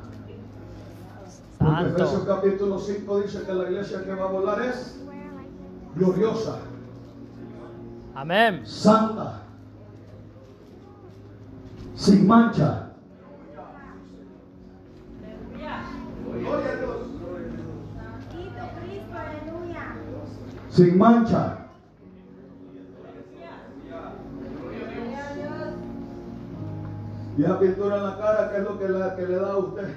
[1.58, 5.00] Porque Efesios capítulo 5 dice que la iglesia que va a volar es
[5.94, 6.58] gloriosa,
[8.14, 8.66] Amén.
[8.66, 9.42] santa,
[11.94, 12.88] sin mancha.
[18.32, 19.84] Bendito Cristo, aleluya.
[20.72, 21.58] Sin mancha.
[27.36, 29.56] Y esa pintura en la cara, ¿qué es lo que, la- que le da a
[29.58, 29.88] usted?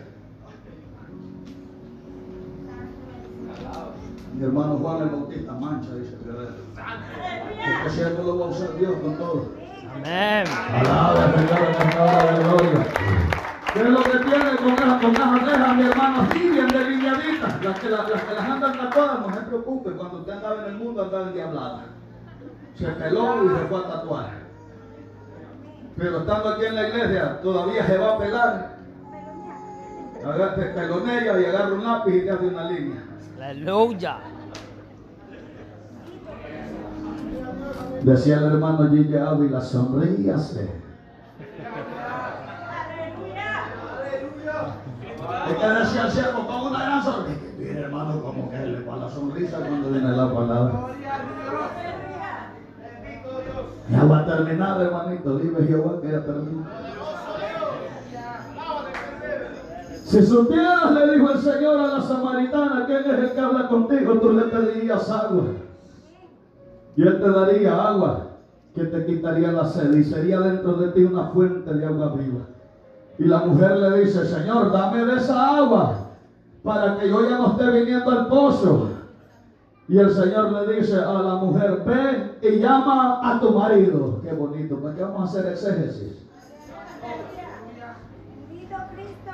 [4.37, 6.33] Mi hermano Juan el Bautista mancha, dice que le
[7.83, 9.49] Porque siempre lo va a usar Dios con todo.
[9.95, 10.45] Amén.
[10.73, 12.85] Alaba, Señor, gloria.
[13.75, 16.21] ¿Qué es lo que tiene con esas con esas mi hermano?
[16.21, 17.61] Así, bien delineaditas.
[17.61, 19.91] Las que, la- las que las andan tatuadas, no se preocupe.
[19.91, 21.83] Cuando usted andaba en el mundo, andaba endiablada.
[22.77, 24.29] Se peló y se fue a tatuar.
[25.97, 28.75] Pero estando aquí en la iglesia, todavía se va a pelar.
[30.25, 33.03] Agarra, te pelonea y agarra un lápiz y te hace una línea.
[33.41, 34.17] Aleluya.
[38.03, 40.84] Decía el hermano Gigi Ávila, sonríase.
[45.47, 47.41] Es que decía el siervo con una gran sonrisa.
[47.57, 50.87] Mire hermano, como que le va la sonrisa cuando viene la palabra.
[53.89, 55.37] Ya va a terminar, hermanito.
[55.37, 56.65] Vive Jehová que ya termina.
[60.03, 64.19] Si supieras, le dijo el Señor a la samaritana, ¿quién es el que habla contigo?
[64.19, 65.45] Tú le pedirías agua.
[66.95, 68.27] Y Él te daría agua
[68.73, 72.54] que te quitaría la sed y sería dentro de ti una fuente de agua viva.
[73.17, 76.05] Y la mujer le dice, Señor, dame de esa agua
[76.63, 78.89] para que yo ya no esté viniendo al pozo.
[79.87, 84.19] Y el Señor le dice a la mujer, ven y llama a tu marido.
[84.23, 86.25] Qué bonito, ¿para qué vamos a hacer exégesis?
[88.49, 89.31] Bendito Cristo.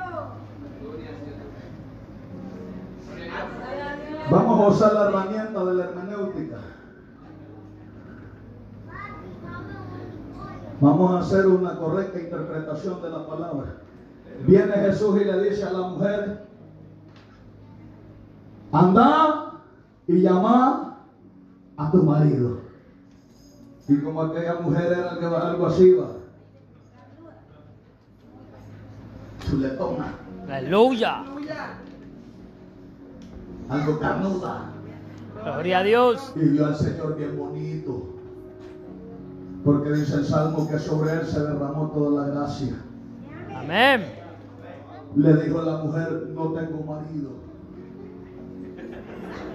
[4.30, 6.56] Vamos a usar la herramienta de la hermenéutica.
[10.82, 13.76] Vamos a hacer una correcta interpretación de la palabra.
[14.44, 16.44] Viene Jesús y le dice a la mujer,
[18.72, 19.60] anda
[20.08, 20.98] y llama
[21.76, 22.62] a tu marido.
[23.86, 26.08] Y como aquella mujer era algo, algo así, va.
[29.48, 30.14] Chuletona.
[30.48, 31.24] Aleluya.
[33.68, 34.72] algo carnuda.
[35.44, 36.32] Gloria a Dios.
[36.34, 38.11] Y vio al Señor bien bonito.
[39.64, 42.74] Porque dice el Salmo que sobre él se derramó toda la gracia.
[43.56, 44.04] Amén.
[45.14, 47.30] Le dijo la mujer, no tengo marido.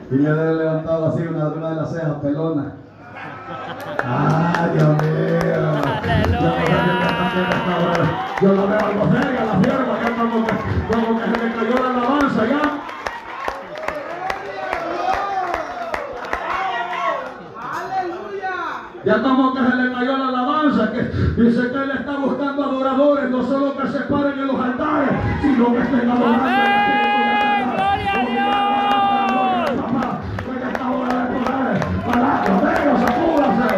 [0.09, 2.73] Y le había levantado así una, una de las cejas pelonas.
[4.03, 5.27] ¡Ay, Dios mío!
[8.41, 10.53] Yo la veo algo seria, la sierva, ya como que,
[10.91, 12.61] como que se le cayó la alabanza ya.
[17.71, 18.55] Aleluya.
[19.05, 19.93] Ya como que se le
[20.77, 24.59] alabanza, que dice que él está buscando adoradores, no solo que se paren en los
[24.59, 25.09] altares,
[25.41, 26.43] sino que estén adorando.
[26.43, 27.71] Amén.
[27.73, 29.79] Gloria a Dios.
[30.47, 33.71] En esta hora de poder, para venga, sacúdase.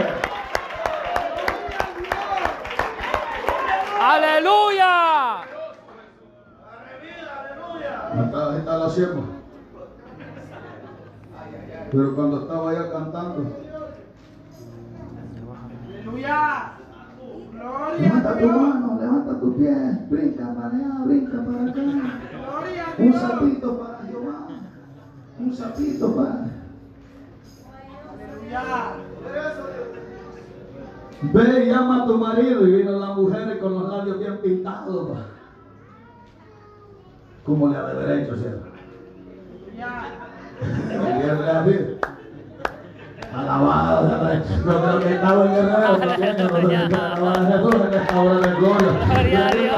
[4.01, 4.93] Aleluya.
[8.25, 9.21] Está, está la sierva.
[11.91, 13.69] Pero cuando estaba allá cantando,
[16.09, 16.78] Aleluya.
[17.97, 19.75] Levanta tu mano, levanta tu pie,
[20.09, 21.81] brinca para allá, brinca para acá.
[22.97, 24.47] Un sapito para Jehová.
[25.39, 26.45] Un sapito para.
[31.21, 32.67] Ve y llama a tu marido.
[32.67, 35.09] Y vino la mujer con los labios bien pintados.
[35.09, 35.25] pa.
[37.45, 38.69] ¿Cómo le ha de haber hecho, cierto?
[43.35, 44.09] Alabado,
[44.63, 47.51] creo que estaba en guerrero, en
[48.41, 48.91] de gloria.
[49.05, 49.75] Gloria a Dios.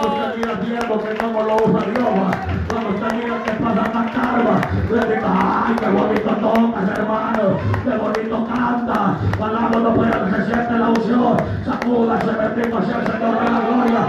[0.00, 2.30] Cuando que cómo lo usa Dios, va.
[2.68, 4.54] cuando usted mira que pasa la carga,
[4.90, 5.30] le diga,
[5.66, 7.46] ay, qué bonito tocas, hermano,
[7.84, 13.38] qué bonito canta, alabado pero que se siente la unción, sacúdase, bendito sea el Señor
[13.38, 14.02] de la gloria,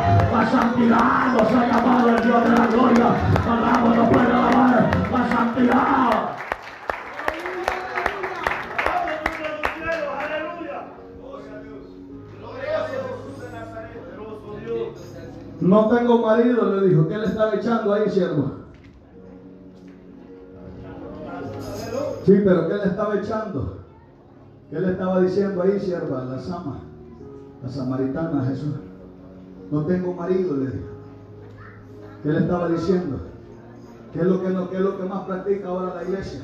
[1.68, 3.06] llamado el Dios de la gloria,
[4.10, 4.88] puede alabar.
[15.68, 17.10] No tengo marido, le dijo.
[17.10, 18.52] ¿Qué le estaba echando ahí, siervo?
[22.24, 23.80] Sí, pero ¿qué le estaba echando?
[24.70, 26.24] ¿Qué le estaba diciendo ahí, sierva?
[26.24, 26.80] La sama,
[27.62, 28.76] la samaritana, Jesús.
[29.70, 30.88] No tengo marido, le dijo.
[32.24, 33.20] ¿Qué le estaba diciendo?
[34.14, 36.42] ¿Qué es lo que, no, qué es lo que más practica ahora la iglesia?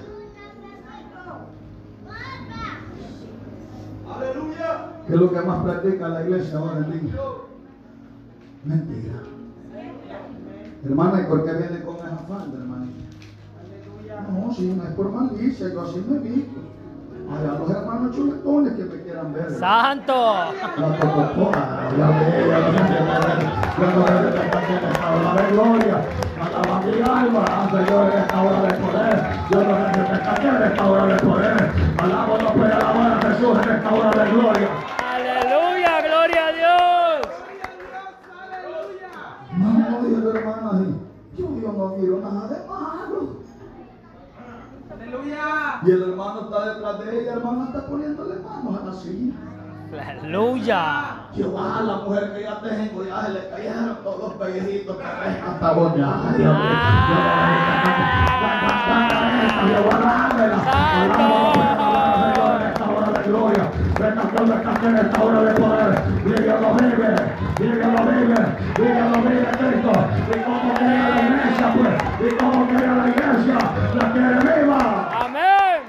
[4.14, 4.92] Aleluya.
[5.08, 7.14] ¿Qué es lo que más practica la iglesia ahora en día?
[8.66, 9.20] Mentira.
[10.86, 13.04] Hermana, ¿y por qué viene con esa falda, hermanita?
[14.32, 16.60] No, si no es por malicia, yo así me he visto.
[17.30, 19.52] Allá los hermanos chuletones que me quieran ver.
[19.52, 20.14] Santo.
[20.14, 23.88] La tocopona, la bella, la
[25.10, 26.02] hora de gloria,
[26.42, 27.44] alaba mi alma,
[28.44, 29.18] hora de poder.
[29.52, 31.72] Yo no en esta hora de poder.
[31.98, 34.70] Alabo, no puede alabar a Jesús en esta hora de gloria.
[35.14, 36.02] Aleluya.
[36.02, 36.94] Gloria a Dios.
[40.34, 40.96] Hermano así.
[41.38, 43.38] Yo, yo no miro nada de malo.
[44.92, 45.80] Aleluya.
[45.86, 49.34] Y el hermano está detrás de ella, el hermano está poniéndole manos a la silla.
[49.94, 51.28] Aleluya.
[51.36, 55.52] Jehová, la mujer que ya tengo, ya se le cayeron todos los pellejitos que deja
[55.52, 56.36] hasta boñar.
[56.36, 56.54] Dios mío.
[59.68, 62.33] Jehová, dámela.
[63.26, 63.72] Gloria.
[64.00, 66.02] Bendición de café en esta hora de poder.
[66.26, 67.16] Y Dios lo vive,
[67.60, 68.36] y Dios lo vive,
[68.78, 69.92] y Dios lo vive, Cristo.
[70.28, 73.58] Y como quiere la iglesia, pues, y como quiere la iglesia,
[73.96, 75.10] la quiere viva.
[75.26, 75.84] Amén.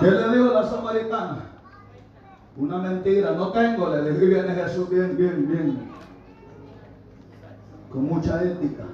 [0.00, 1.38] ¿Qué le dijo la samaritana?
[2.56, 5.90] Una mentira, no tengo, le dijo y viene Jesús bien, bien, bien.
[7.90, 8.84] Con mucha ética.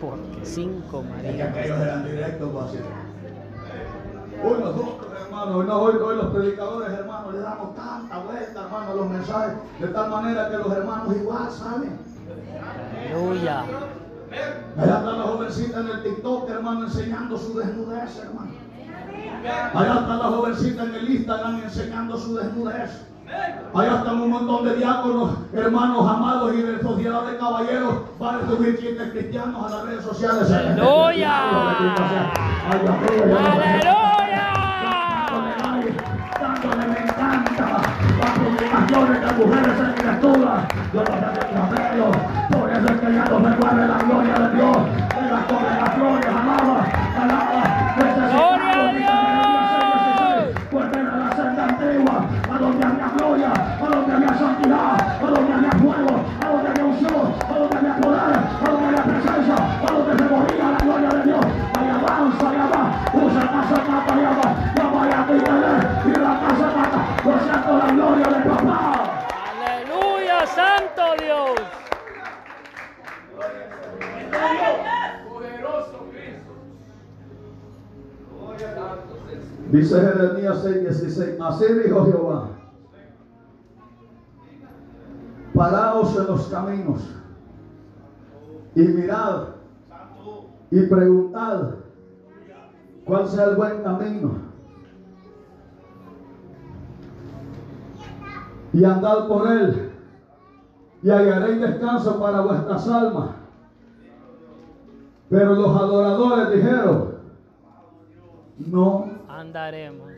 [0.00, 1.04] Porque cinco
[2.62, 2.78] así.
[4.42, 8.88] Hoy nosotros, hermanos, hoy, no, hoy, hoy los predicadores, hermanos, le damos tanta vuelta, hermanos,
[8.88, 11.98] a los mensajes, de tal manera que los hermanos igual salen.
[12.96, 13.64] Aleluya.
[14.76, 18.52] Allá está la jovencita en el TikTok, hermano, enseñando su desnudez, hermano.
[19.74, 23.08] Allá está la jovencita en el Instagram enseñando su desnudez.
[23.74, 28.46] Allá están un montón de diáconos, hermanos amados y de sociedad de caballeros van a
[28.48, 30.50] subir chistes cristianos a las redes sociales.
[30.50, 31.34] ¡Aleluya!
[32.70, 33.18] ¡Aleluya!
[36.40, 37.82] Dándole me encanta
[38.18, 40.64] las publicaciones de mujeres en criaturas.
[40.94, 41.16] Yo no sé
[41.58, 42.06] hacerlo.
[42.50, 44.76] Por eso es que ya no se mueve la gloria de Dios.
[45.18, 46.27] En las congregaciones,
[79.70, 82.48] Dice Jeremías 6, 16, así dijo Jehová,
[85.54, 87.14] paraos en los caminos
[88.74, 89.48] y mirad
[90.70, 91.74] y preguntad
[93.04, 94.38] cuál sea el buen camino
[98.72, 99.92] y andad por él
[101.02, 103.30] y hallaréis descanso para vuestras almas.
[105.28, 107.18] Pero los adoradores dijeron,
[108.58, 109.07] no
[109.38, 110.10] Andaremos.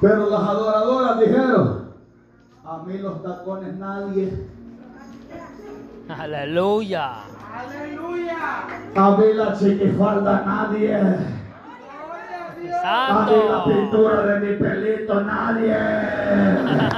[0.00, 1.92] Pero las adoradoras dijeron,
[2.64, 4.32] a mí los tacones nadie,
[6.08, 7.12] Aleluya.
[7.54, 8.36] Aleluya.
[8.96, 10.96] a mí la chiquifalda nadie,
[12.84, 15.76] a mí la pintura de mi pelito nadie.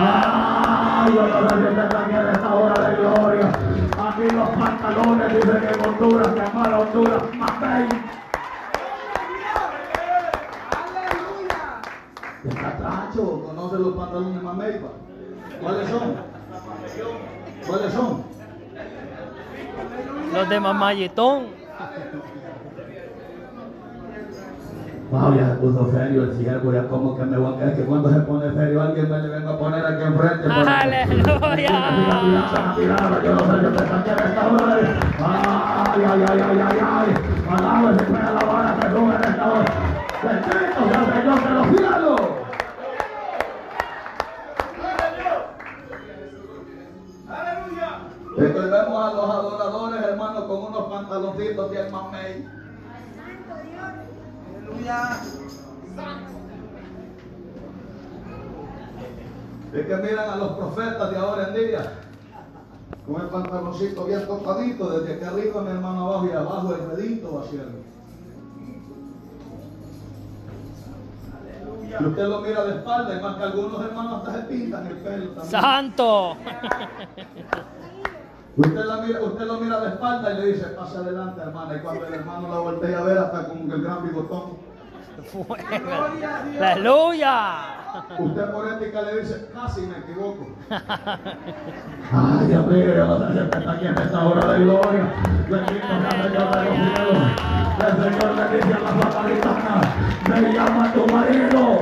[0.00, 3.67] Ay, yo no sé si usted también a esta hora de gloria.
[4.18, 8.02] A mí los pantalones dicen en Honduras, que amar a Honduras, bello.
[10.74, 11.80] Aleluya.
[12.42, 14.88] El catracho, conoce los pantalones mameipa.
[15.62, 16.16] ¿Cuáles son?
[17.64, 18.24] ¿Cuáles son?
[20.32, 21.46] Los de Mamayetón.
[25.10, 27.84] Wow, ya se puso serio el siervo, ya como que me voy a quedar que
[27.84, 30.46] cuando se pone serio alguien me le venga a poner aquí enfrente.
[30.52, 32.04] Aleluya.
[33.24, 34.76] Yo no sé, yo te saqué de esta hora.
[34.76, 37.14] Ay, ay, ay, ay, ay, ay.
[37.48, 39.64] Alábese, pues, alabar a Jesús en esta hora.
[40.22, 42.20] Bendito sea el Señor de los cielos.
[47.28, 47.90] Aleluya.
[48.36, 52.57] Entonces vemos a los adoradores, hermanos, con unos pantaloncitos de mamey.
[54.78, 55.20] Aleluya.
[59.74, 61.92] Es que miran a los profetas de ahora en día.
[63.06, 67.34] Con el pantaloncito bien topadito, desde aquí arriba, mi hermano abajo y abajo el redito
[67.34, 67.78] va haciendo.
[72.00, 74.96] Y usted lo mira de espalda, y más que algunos hermanos hasta se pintan el
[74.98, 75.50] pelo también.
[75.50, 76.36] Santo.
[78.56, 81.76] Usted, la mira, usted lo mira de espalda y le dice, pasa adelante, hermana.
[81.76, 84.67] Y cuando el hermano la voltea a ver, hasta con el gran bigotón.
[86.60, 87.64] Aleluya.
[88.18, 90.46] Usted por ética le dice, casi me equivoco.
[90.70, 95.12] Ay, Dios mío, está aquí en esta hora de gloria.
[95.46, 95.68] Cielos.
[97.78, 99.80] El Señor le dice a la samaritana,
[100.28, 101.78] me llama tu marido.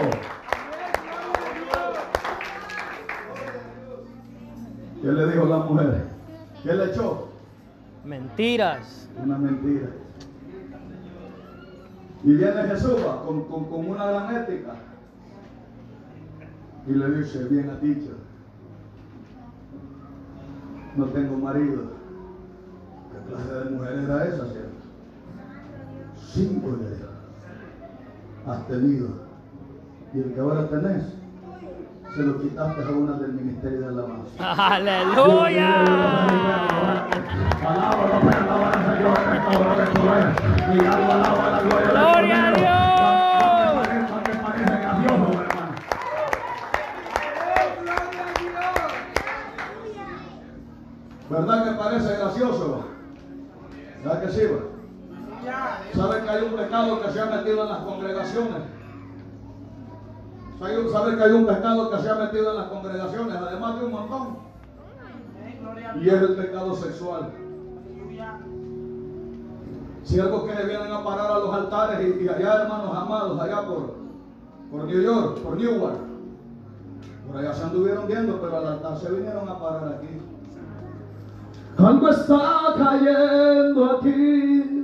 [5.03, 6.05] ¿Qué le dijo la mujer?
[6.63, 7.29] ¿Qué le echó?
[8.05, 9.09] Mentiras.
[9.23, 9.89] Una mentira.
[12.27, 14.75] Y viene Jesús con, con, con una gran ética.
[16.89, 18.11] Y le dice, bien has dicho,
[20.97, 21.83] no tengo marido.
[23.13, 24.71] ¿Qué clase de mujer era esa, cierto?
[26.17, 27.07] Cinco de
[28.51, 29.09] has tenido.
[30.13, 31.05] Y el que ahora tenés,
[32.17, 34.75] se lo quitaste a una del ministerio de alabanza.
[34.75, 35.85] Aleluya.
[37.61, 40.35] Alábalo, alaba al Señor en.
[40.73, 42.71] Y alaba, alaba la gloria Gloria a Dios.
[43.77, 43.97] Hermano.
[44.87, 45.17] A Dios.
[51.29, 52.85] ¿Verdad que parece gracioso?
[54.03, 54.41] ¿Verdad que sí?
[54.47, 54.61] va?
[55.45, 55.79] Aleluya.
[55.95, 58.76] ¿Sabe que hay un pecado que se ha metido en las congregaciones?
[60.59, 63.87] ¿Sabe sabe que hay un pecado que se ha metido en las congregaciones, además de
[63.87, 64.39] un montón?
[66.01, 67.31] Y es el pecado sexual.
[70.05, 73.95] Siervos que vienen a parar a los altares y, y allá, hermanos amados, allá por,
[74.71, 75.99] por New York, por Newark.
[77.27, 80.21] Por allá se anduvieron viendo, pero al altar se vinieron a parar aquí.
[81.77, 84.76] Algo está cayendo aquí.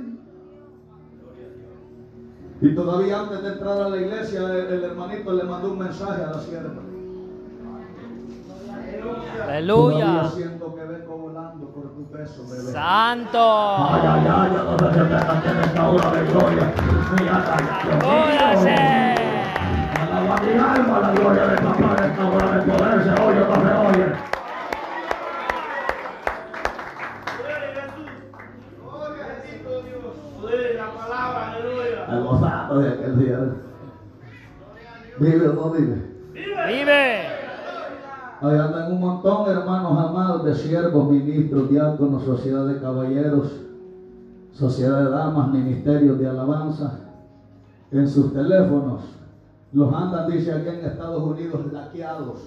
[2.63, 6.23] Y todavía antes de entrar a la iglesia, el, el hermanito le mandó un mensaje
[6.23, 6.81] a la sierva.
[9.43, 10.29] Aleluya.
[10.33, 12.71] siento que vengo volando por tu peso, bebé.
[12.71, 13.37] Santo.
[13.37, 14.99] Ay, ay, ay, yo no sé
[15.49, 16.73] en esta hora de gloria.
[17.19, 18.09] Mi alma, Dios mío.
[18.09, 18.75] Jódase.
[19.99, 23.03] Alaba mi alma la gloria de papá en esta hora de poder.
[23.03, 24.05] ¿Se oye o no se oye?
[27.39, 28.09] Gloria a Jesús.
[28.81, 30.15] Gloria a Jesús, Dios.
[30.39, 32.52] Poder, la palabra, aleluya.
[32.79, 33.39] De aquel día.
[35.19, 36.13] ¿Vive o no vive?
[36.33, 37.27] Vive.
[38.41, 43.61] Ahí andan un montón, hermanos amados, de siervos, ministros, diáconos, sociedad de caballeros,
[44.51, 46.99] sociedad de damas, ministerios de alabanza,
[47.91, 49.01] en sus teléfonos.
[49.71, 52.39] Los andan, dice aquí en Estados Unidos, laqueados.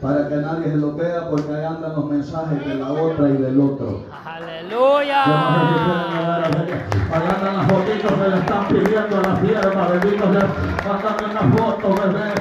[0.00, 3.60] Para que nadie los vea, porque ahí andan los mensajes de la otra y del
[3.60, 4.04] otro.
[4.24, 5.24] Aleluya.
[8.08, 10.46] Que le están pidiendo a la sierva, bendito sea.
[10.88, 12.32] Mándame una foto, bebé.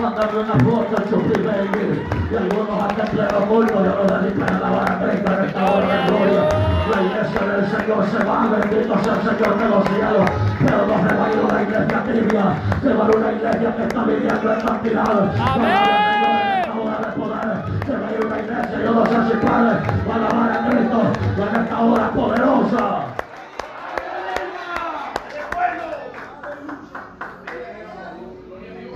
[0.00, 2.04] Mándame una foto, chupi baby.
[2.30, 5.72] Y algunos hasta pleno culto, yo no sé si pueden alabar a Cristo en esta
[5.72, 6.42] hora de gloria.
[6.92, 10.30] La iglesia del Señor se va, bendito sea el Señor de los cielos.
[10.58, 12.44] Pero no se va a ir una iglesia tibia,
[12.82, 15.32] se va a ir una iglesia que está viviendo en santidad.
[15.40, 16.18] Amén.
[16.58, 19.72] De se va a ir una iglesia, yo no sé si puede,
[20.04, 21.00] va a alabar a Cristo
[21.36, 23.27] en esta hora poderosa.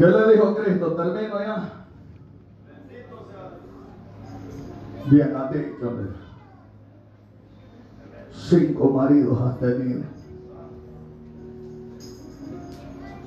[0.03, 0.97] ¿Qué le dijo Cristo?
[0.97, 1.63] Termino ya.
[5.07, 6.09] Bien a ti, hombre.
[8.33, 10.03] Cinco maridos has tenido.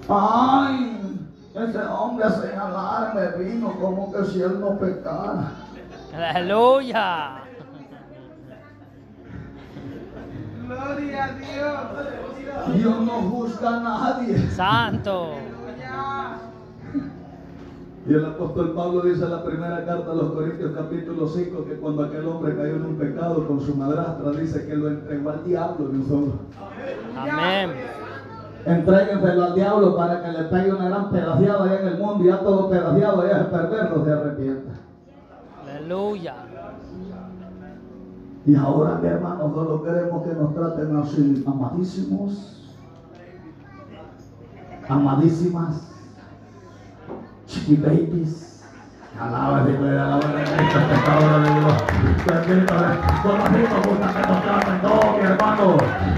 [0.10, 1.18] Ay,
[1.54, 5.52] ese hombre a señalarme vino como que si él no pecara.
[6.14, 7.38] Aleluya.
[10.68, 12.76] Gloria a Dios.
[12.76, 14.50] Dios no juzga a nadie.
[14.50, 15.36] Santo.
[18.08, 21.76] Y el apóstol Pablo dice en la primera carta a los Corintios capítulo 5 que
[21.78, 25.44] cuando aquel hombre cayó en un pecado con su madrastra dice que lo entregó al
[25.44, 26.34] diablo de un solo.
[27.18, 27.72] Amén.
[28.64, 32.28] Entréguenselo al diablo para que le pegue una gran pedaciada allá en el mundo y
[32.28, 34.72] ya todo pedaciado allá es perverso se arrepienta.
[35.64, 36.36] Aleluya.
[38.46, 42.76] Y ahora mi hermano solo queremos que nos traten así, amadísimos,
[44.88, 45.95] amadísimas,
[47.48, 48.46] chiqui babies.
[49.16, 51.74] Alaba si puede alabar a Cristo en esta hora de Dios.
[52.26, 52.98] Bendito es.
[53.24, 55.78] Por así nos gusta que nos mi hermano.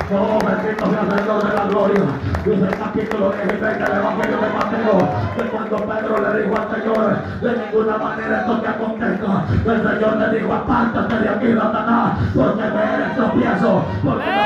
[0.10, 2.04] No, bendito sea el Señor de la gloria.
[2.44, 4.98] Dice el capítulo 16 del Evangelio de Mateo.
[5.38, 9.46] Que cuando Pedro le dijo al Señor, de ninguna manera esto te acontezca.
[9.52, 13.86] El Señor le dijo, apártate de aquí, Satanás, porque me eres tropiezo.
[14.04, 14.44] Porque no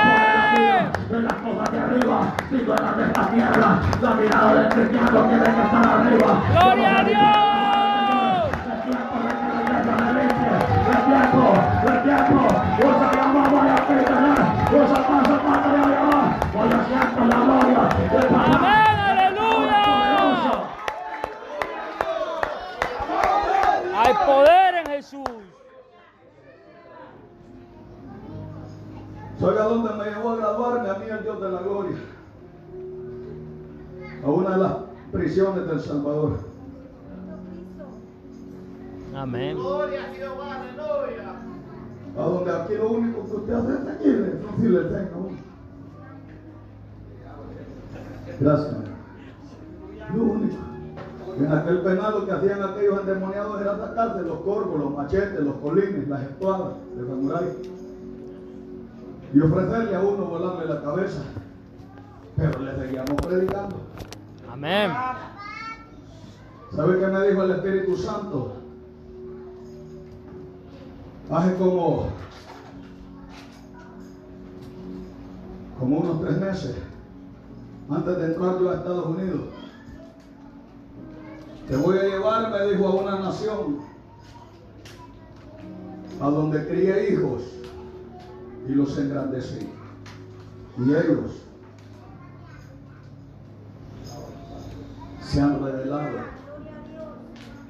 [0.58, 3.80] mira en las cosas de arriba, sino en las de esta tierra.
[4.02, 6.42] La mirada del cristiano tiene que estar arriba.
[6.52, 7.52] Gloria a Dios.
[10.92, 11.44] El tiempo,
[11.88, 12.42] el tiempo,
[12.80, 13.26] usa la
[14.72, 14.98] usa
[16.64, 17.82] el la gloria
[18.12, 18.28] del.
[19.10, 19.82] Aleluya.
[23.98, 25.41] Hay poder en Jesús.
[29.42, 31.98] Soy a donde me llevó a graduarme a mí el Dios de la gloria.
[34.24, 34.74] A una de las
[35.12, 36.38] prisiones del Salvador.
[39.16, 39.58] Amén.
[39.58, 41.42] Gloria a Jehová, aleluya.
[42.20, 44.82] A donde aquí lo único que usted hace es seguirle, no si le.
[48.40, 48.76] Gracias.
[50.16, 50.58] Lo único.
[51.40, 55.56] En aquel penal lo que hacían aquellos endemoniados era atacarse los corvos, los machetes, los
[55.56, 57.81] colines, las espadas de samurái.
[59.34, 61.22] Y ofrecerle a uno volarle la cabeza.
[62.36, 63.78] Pero le seguíamos predicando.
[64.52, 64.92] Amén.
[66.76, 68.54] ¿Sabe qué me dijo el Espíritu Santo?
[71.30, 72.10] Hace como,
[75.80, 76.76] como unos tres meses,
[77.90, 79.42] antes de entrar yo a Estados Unidos.
[81.70, 83.80] Te voy a llevar, me dijo, a una nación
[86.20, 87.61] a donde crié hijos
[88.68, 89.70] y los engrandecí.
[90.78, 91.44] Y ellos
[95.22, 96.20] se han rebelado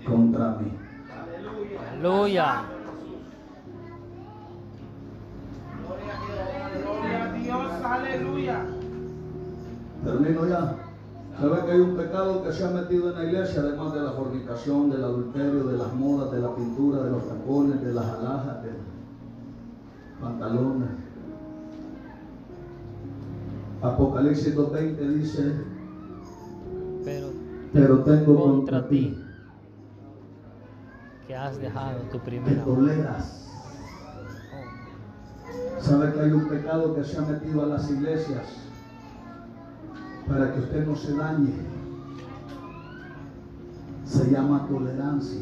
[0.05, 0.71] contra mí.
[1.91, 2.63] Aleluya.
[6.81, 8.65] Gloria a Dios, aleluya.
[10.03, 10.75] Termino ya.
[11.39, 14.11] ¿Sabe que hay un pecado que se ha metido en la iglesia, además de la
[14.11, 18.63] fornicación, del adulterio, de las modas, de la pintura, de los tacones, de las alhajas,
[18.63, 18.71] de
[20.21, 20.89] pantalones?
[23.81, 25.53] Apocalipsis 2.20 dice,
[27.03, 27.27] Pero
[27.73, 29.17] pero tengo contra ti
[31.27, 32.63] que has dejado tu primera.
[32.63, 33.47] toleras.
[35.77, 38.45] Oh, ¿Sabe que hay un pecado que se ha metido a las iglesias
[40.27, 41.53] para que usted no se dañe?
[44.05, 45.41] Se llama tolerancia.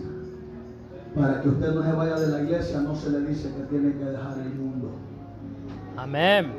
[1.19, 3.91] Para que usted no se vaya de la iglesia no se le dice que tiene
[3.91, 4.95] que dejar el mundo.
[5.97, 6.53] Amén.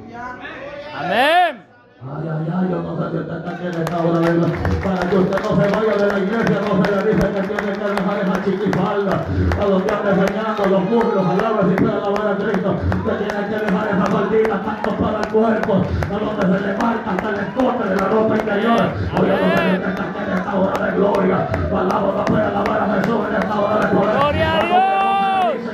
[0.95, 1.70] Amén.
[2.01, 4.49] Ay, ay, ay, yo no sé si usted está aquí en esta hora de la-
[4.81, 7.73] Para que usted no se vaya de la iglesia, no se le dice que tiene
[7.77, 9.17] que dejar esa chiquifalda.
[9.61, 12.71] A los que andan enseñando los muslos, palabras y puede alabar a Cristo.
[13.05, 15.73] Que tiene que dejar esa faldita tanto para el cuerpo.
[15.77, 18.81] A donde se le marca hasta el escote de la ropa interior.
[19.21, 21.39] Oye, no sé si usted está aquí en esta hora de gloria.
[21.71, 24.17] Palabra puede alabar a Jesús en esta hora de poder.
[24.17, 24.91] Gloria a Dios.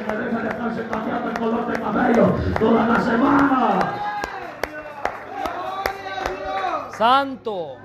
[0.07, 3.79] que deje de estarse cambiando el color de cabello toda la semana.
[6.97, 7.76] Santo.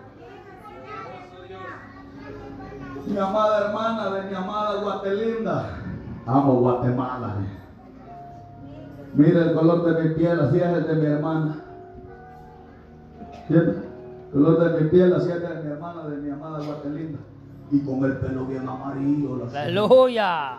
[3.06, 5.66] Mi amada hermana de mi amada Guatelinda.
[6.26, 7.36] Amo Guatemala.
[9.14, 11.56] Mira el color de mi piel, así es el de mi hermana.
[13.50, 13.84] El
[14.32, 17.20] color de mi piel, así es el de mi hermana, de mi amada Guatelinda.
[17.70, 19.46] Y con el pelo bien amarillo.
[19.54, 20.58] Aleluya.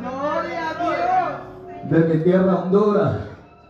[0.00, 1.49] Gloria a Dios.
[1.88, 3.14] De mi tierra Honduras.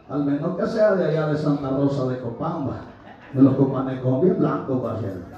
[0.09, 2.77] Al menos que sea de allá de Santa Rosa de Copamba.
[3.33, 5.31] De los copanecos bien blancos va a ser.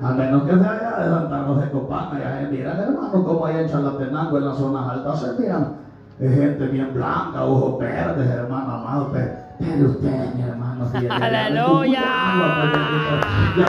[0.00, 3.46] A menos que sea allá de Santa Rosa de Copanga, ya se miran hermano como
[3.46, 5.82] allá en Chalatenango, en las zonas altas, se miran
[6.22, 12.02] es gente bien blanca, ojos verdes, hermano amado, pero, pero usted, mi hermano, si ¡Aleluya!
[12.38, 13.66] Pues,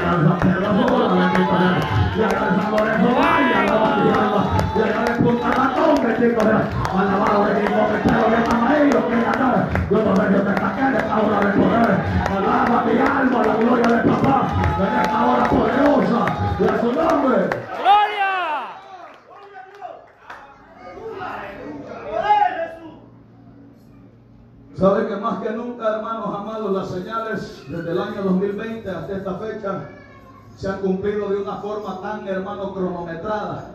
[2.15, 3.09] Pedro San Lorenzo
[6.13, 6.35] Valle,
[6.93, 8.09] alabado bendito, que
[8.55, 9.19] amarillo, en
[10.93, 11.91] esta hora de poder,
[12.29, 14.37] alaba mi alma, la gloria de papá,
[14.77, 16.21] en esta hora poderosa,
[16.59, 17.37] de su nombre.
[17.79, 18.31] Gloria.
[22.11, 22.93] Poder, Jesús.
[24.75, 29.33] ¿Sabe que más que nunca, hermanos amados, las señales desde el año 2020 hasta esta
[29.39, 29.89] fecha
[30.57, 33.71] se han cumplido de una forma tan, hermano, cronometrada?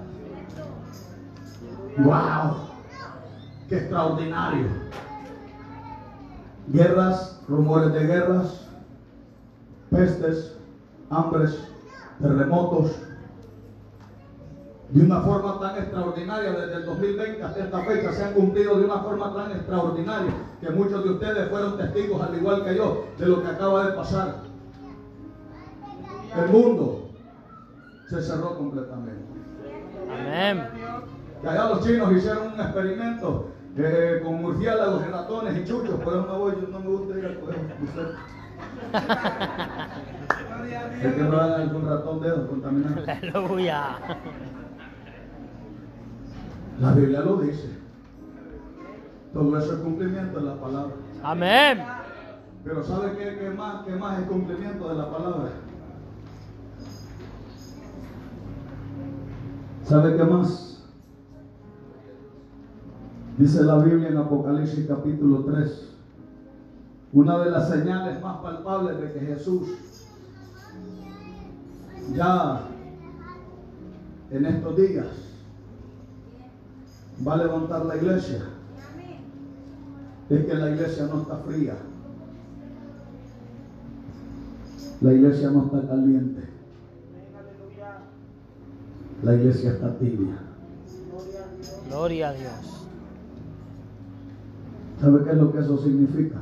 [1.99, 2.68] ¡Wow!
[3.68, 4.66] ¡Qué extraordinario!
[6.68, 8.68] Guerras, rumores de guerras,
[9.90, 10.57] pestes,
[11.11, 11.59] hambres,
[12.20, 12.92] terremotos,
[14.90, 18.86] de una forma tan extraordinaria desde el 2020 hasta esta fecha se han cumplido de
[18.86, 23.26] una forma tan extraordinaria que muchos de ustedes fueron testigos al igual que yo de
[23.26, 24.36] lo que acaba de pasar.
[26.36, 27.11] El mundo
[28.09, 29.24] se cerró completamente.
[30.11, 30.78] Amén.
[31.43, 36.22] Que allá los chinos hicieron un experimento eh, con murciélagos y ratones y chuchos, pero
[36.22, 38.09] no me voy, no me gusta ir a coger usted.
[40.49, 41.28] Gloria a Es que Dios.
[41.30, 43.09] no hagan algún ratón de esos contaminados.
[43.09, 43.99] Aleluya.
[46.80, 47.76] La Biblia lo dice.
[49.32, 50.95] Todo eso es cumplimiento de la palabra.
[51.22, 51.84] Amén.
[52.64, 55.51] Pero ¿sabe qué, qué más, qué más es cumplimiento de la palabra?
[59.84, 60.78] ¿Sabe qué más?
[63.39, 65.89] Dice la Biblia en Apocalipsis capítulo 3.
[67.12, 69.68] Una de las señales más palpables de que Jesús
[72.16, 72.62] ya
[74.32, 75.07] en estos días
[77.26, 78.43] va a levantar la iglesia
[80.30, 81.76] es que la iglesia no está fría.
[85.01, 86.43] La iglesia no está caliente.
[89.22, 90.39] La iglesia está tibia.
[91.89, 92.78] Gloria a Dios.
[95.01, 96.38] ¿Sabe qué es lo que eso significa?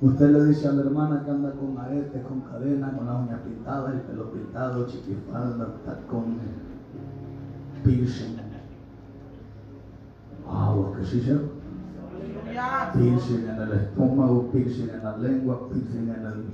[0.00, 3.40] Usted le dice a la hermana que anda con aretes, con cadena, con las uñas
[3.40, 6.38] pintadas, el pelo pintado, chiquifalda, tacones,
[7.82, 8.36] piercing.
[10.46, 11.50] Wow, ¿qué sí, cierto?
[12.94, 16.44] Piercing en el estómago, piercing en la lengua, piercing en el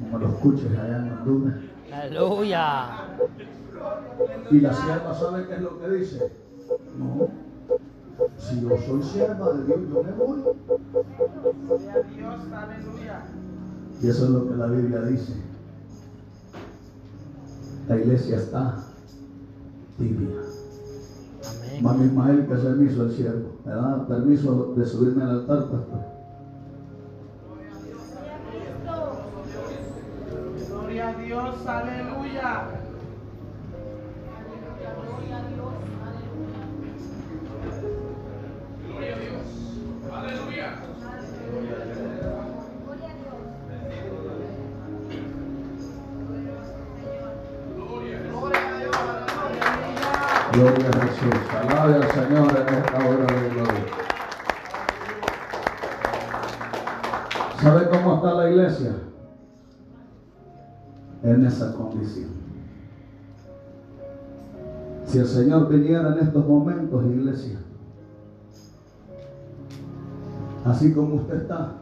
[0.00, 1.54] como lo escuches allá en Honduras.
[1.92, 2.86] Aleluya.
[4.50, 6.32] Y la sierva sabe qué es lo que dice.
[6.98, 7.28] No,
[8.40, 10.42] si yo soy sierva de Dios, yo me voy.
[11.66, 13.22] Gloria a Dios, aleluya.
[14.02, 15.34] Y eso es lo que la Biblia dice.
[17.88, 18.76] La iglesia está
[19.98, 20.40] tibia.
[21.82, 23.48] Mami Ismael, que permiso el siervo.
[23.64, 26.00] ¿Me da permiso de subirme al altar, pastor?
[30.68, 32.79] Gloria a Dios, aleluya.
[50.60, 51.40] Gloria a Jesús.
[51.58, 53.84] Alabe al Señor en esta hora de gloria.
[57.62, 58.92] ¿Sabe cómo está la iglesia?
[61.22, 62.28] En esa condición.
[65.06, 67.58] Si el Señor viniera en estos momentos, iglesia,
[70.66, 71.72] así como usted está,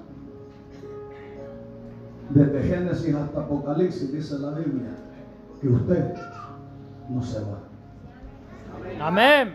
[2.30, 4.90] desde Génesis hasta Apocalipsis, dice la Biblia,
[5.60, 6.14] que usted
[7.08, 7.67] no se va.
[9.00, 9.54] Amén.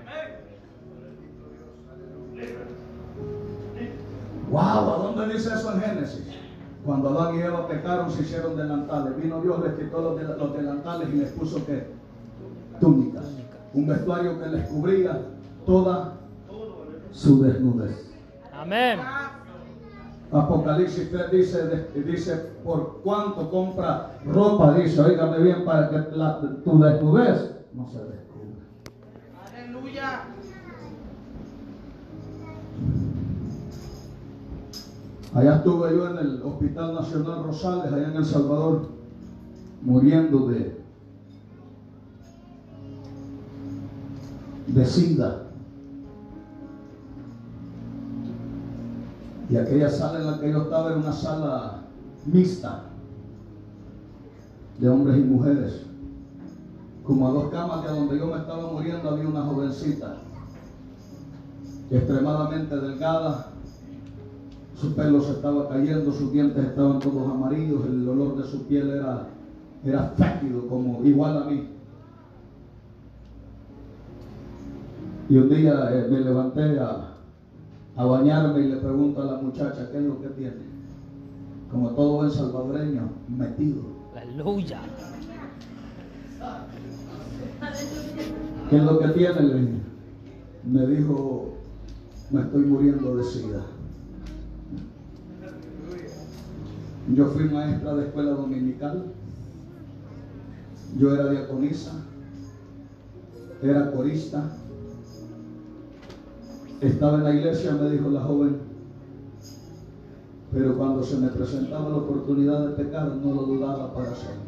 [4.50, 6.28] Wow, ¿a dónde dice eso en Génesis?
[6.86, 9.16] Cuando Adán y Eva pecaron, se hicieron delantales.
[9.18, 11.88] Vino Dios, les quitó los, del- los delantales y les puso ¿qué?
[12.80, 13.26] túnicas.
[13.74, 15.22] Un vestuario que les cubría
[15.66, 16.18] toda
[17.12, 18.12] su desnudez.
[18.54, 19.00] Amén.
[20.32, 26.80] Apocalipsis 3 dice, dice, por cuánto compra ropa, dice, oígame bien, para que la- tu
[26.80, 28.66] desnudez no se descubra.
[29.48, 30.22] Aleluya.
[35.36, 38.88] Allá estuve yo en el Hospital Nacional Rosales, allá en El Salvador,
[39.82, 40.80] muriendo de,
[44.68, 45.48] de sida.
[49.50, 51.84] Y aquella sala en la que yo estaba era una sala
[52.26, 52.84] mixta
[54.80, 55.86] de hombres y mujeres.
[57.04, 60.18] Como a dos camas de donde yo me estaba muriendo había una jovencita
[61.92, 63.53] extremadamente delgada,
[64.76, 68.90] su pelo se estaba cayendo, sus dientes estaban todos amarillos, el olor de su piel
[68.90, 69.28] era,
[69.86, 71.70] era fétido, como igual a mí.
[75.30, 77.16] Y un día eh, me levanté a,
[77.96, 80.74] a bañarme y le pregunto a la muchacha qué es lo que tiene.
[81.72, 83.82] Como todo buen salvadoreño, metido.
[84.16, 84.82] Aleluya.
[88.70, 89.42] ¿Qué es lo que tiene?
[89.42, 89.84] Le.
[90.66, 91.54] Me dijo,
[92.32, 93.64] me estoy muriendo de sida.
[97.12, 99.06] Yo fui maestra de escuela dominical.
[100.98, 102.06] Yo era diaconisa.
[103.62, 104.52] Era corista.
[106.80, 108.58] Estaba en la iglesia, me dijo la joven.
[110.54, 114.44] Pero cuando se me presentaba la oportunidad de pecar, no lo dudaba para hacerlo.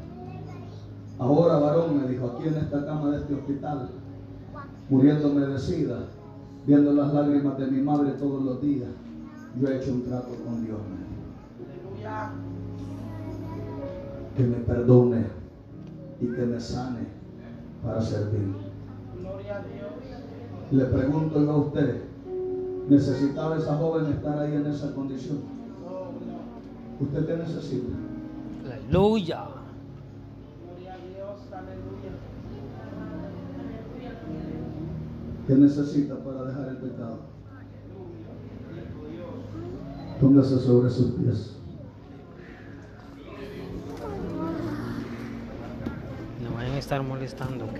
[1.17, 3.89] Ahora, varón, me dijo, aquí en esta cama de este hospital,
[4.89, 6.07] muriéndome de sida,
[6.67, 8.89] viendo las lágrimas de mi madre todos los días,
[9.59, 10.77] yo he hecho un trato con Dios.
[14.35, 15.25] Que me perdone
[16.21, 17.07] y que me sane
[17.83, 18.53] para servir.
[20.71, 22.01] Le pregunto yo a usted,
[22.89, 25.39] ¿necesitaba esa joven estar ahí en esa condición?
[26.99, 27.93] ¿Usted qué necesita?
[28.65, 29.47] Aleluya.
[35.47, 37.19] ¿Qué necesita para dejar el pecado?
[40.19, 41.55] Póngase sobre sus pies.
[46.41, 47.79] No vayan a estar molestando, ¿ok?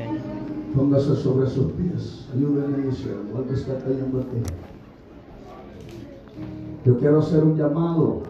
[0.76, 2.28] Póngase sobre sus pies.
[2.34, 3.38] Ayúdenme, siervo.
[3.38, 4.41] Algo está cayendo aquí.
[6.84, 8.24] Yo quiero hacer un llamado.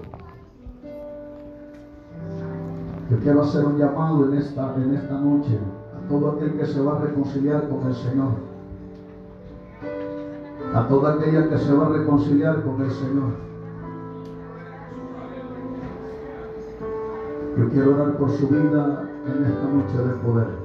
[3.10, 5.58] Yo quiero hacer un llamado en esta, en esta noche
[5.96, 8.32] a todo aquel que se va a reconciliar con el Señor.
[10.74, 13.32] A toda aquella que se va a reconciliar con el Señor.
[17.58, 20.65] Yo quiero orar por su vida en esta noche de poder.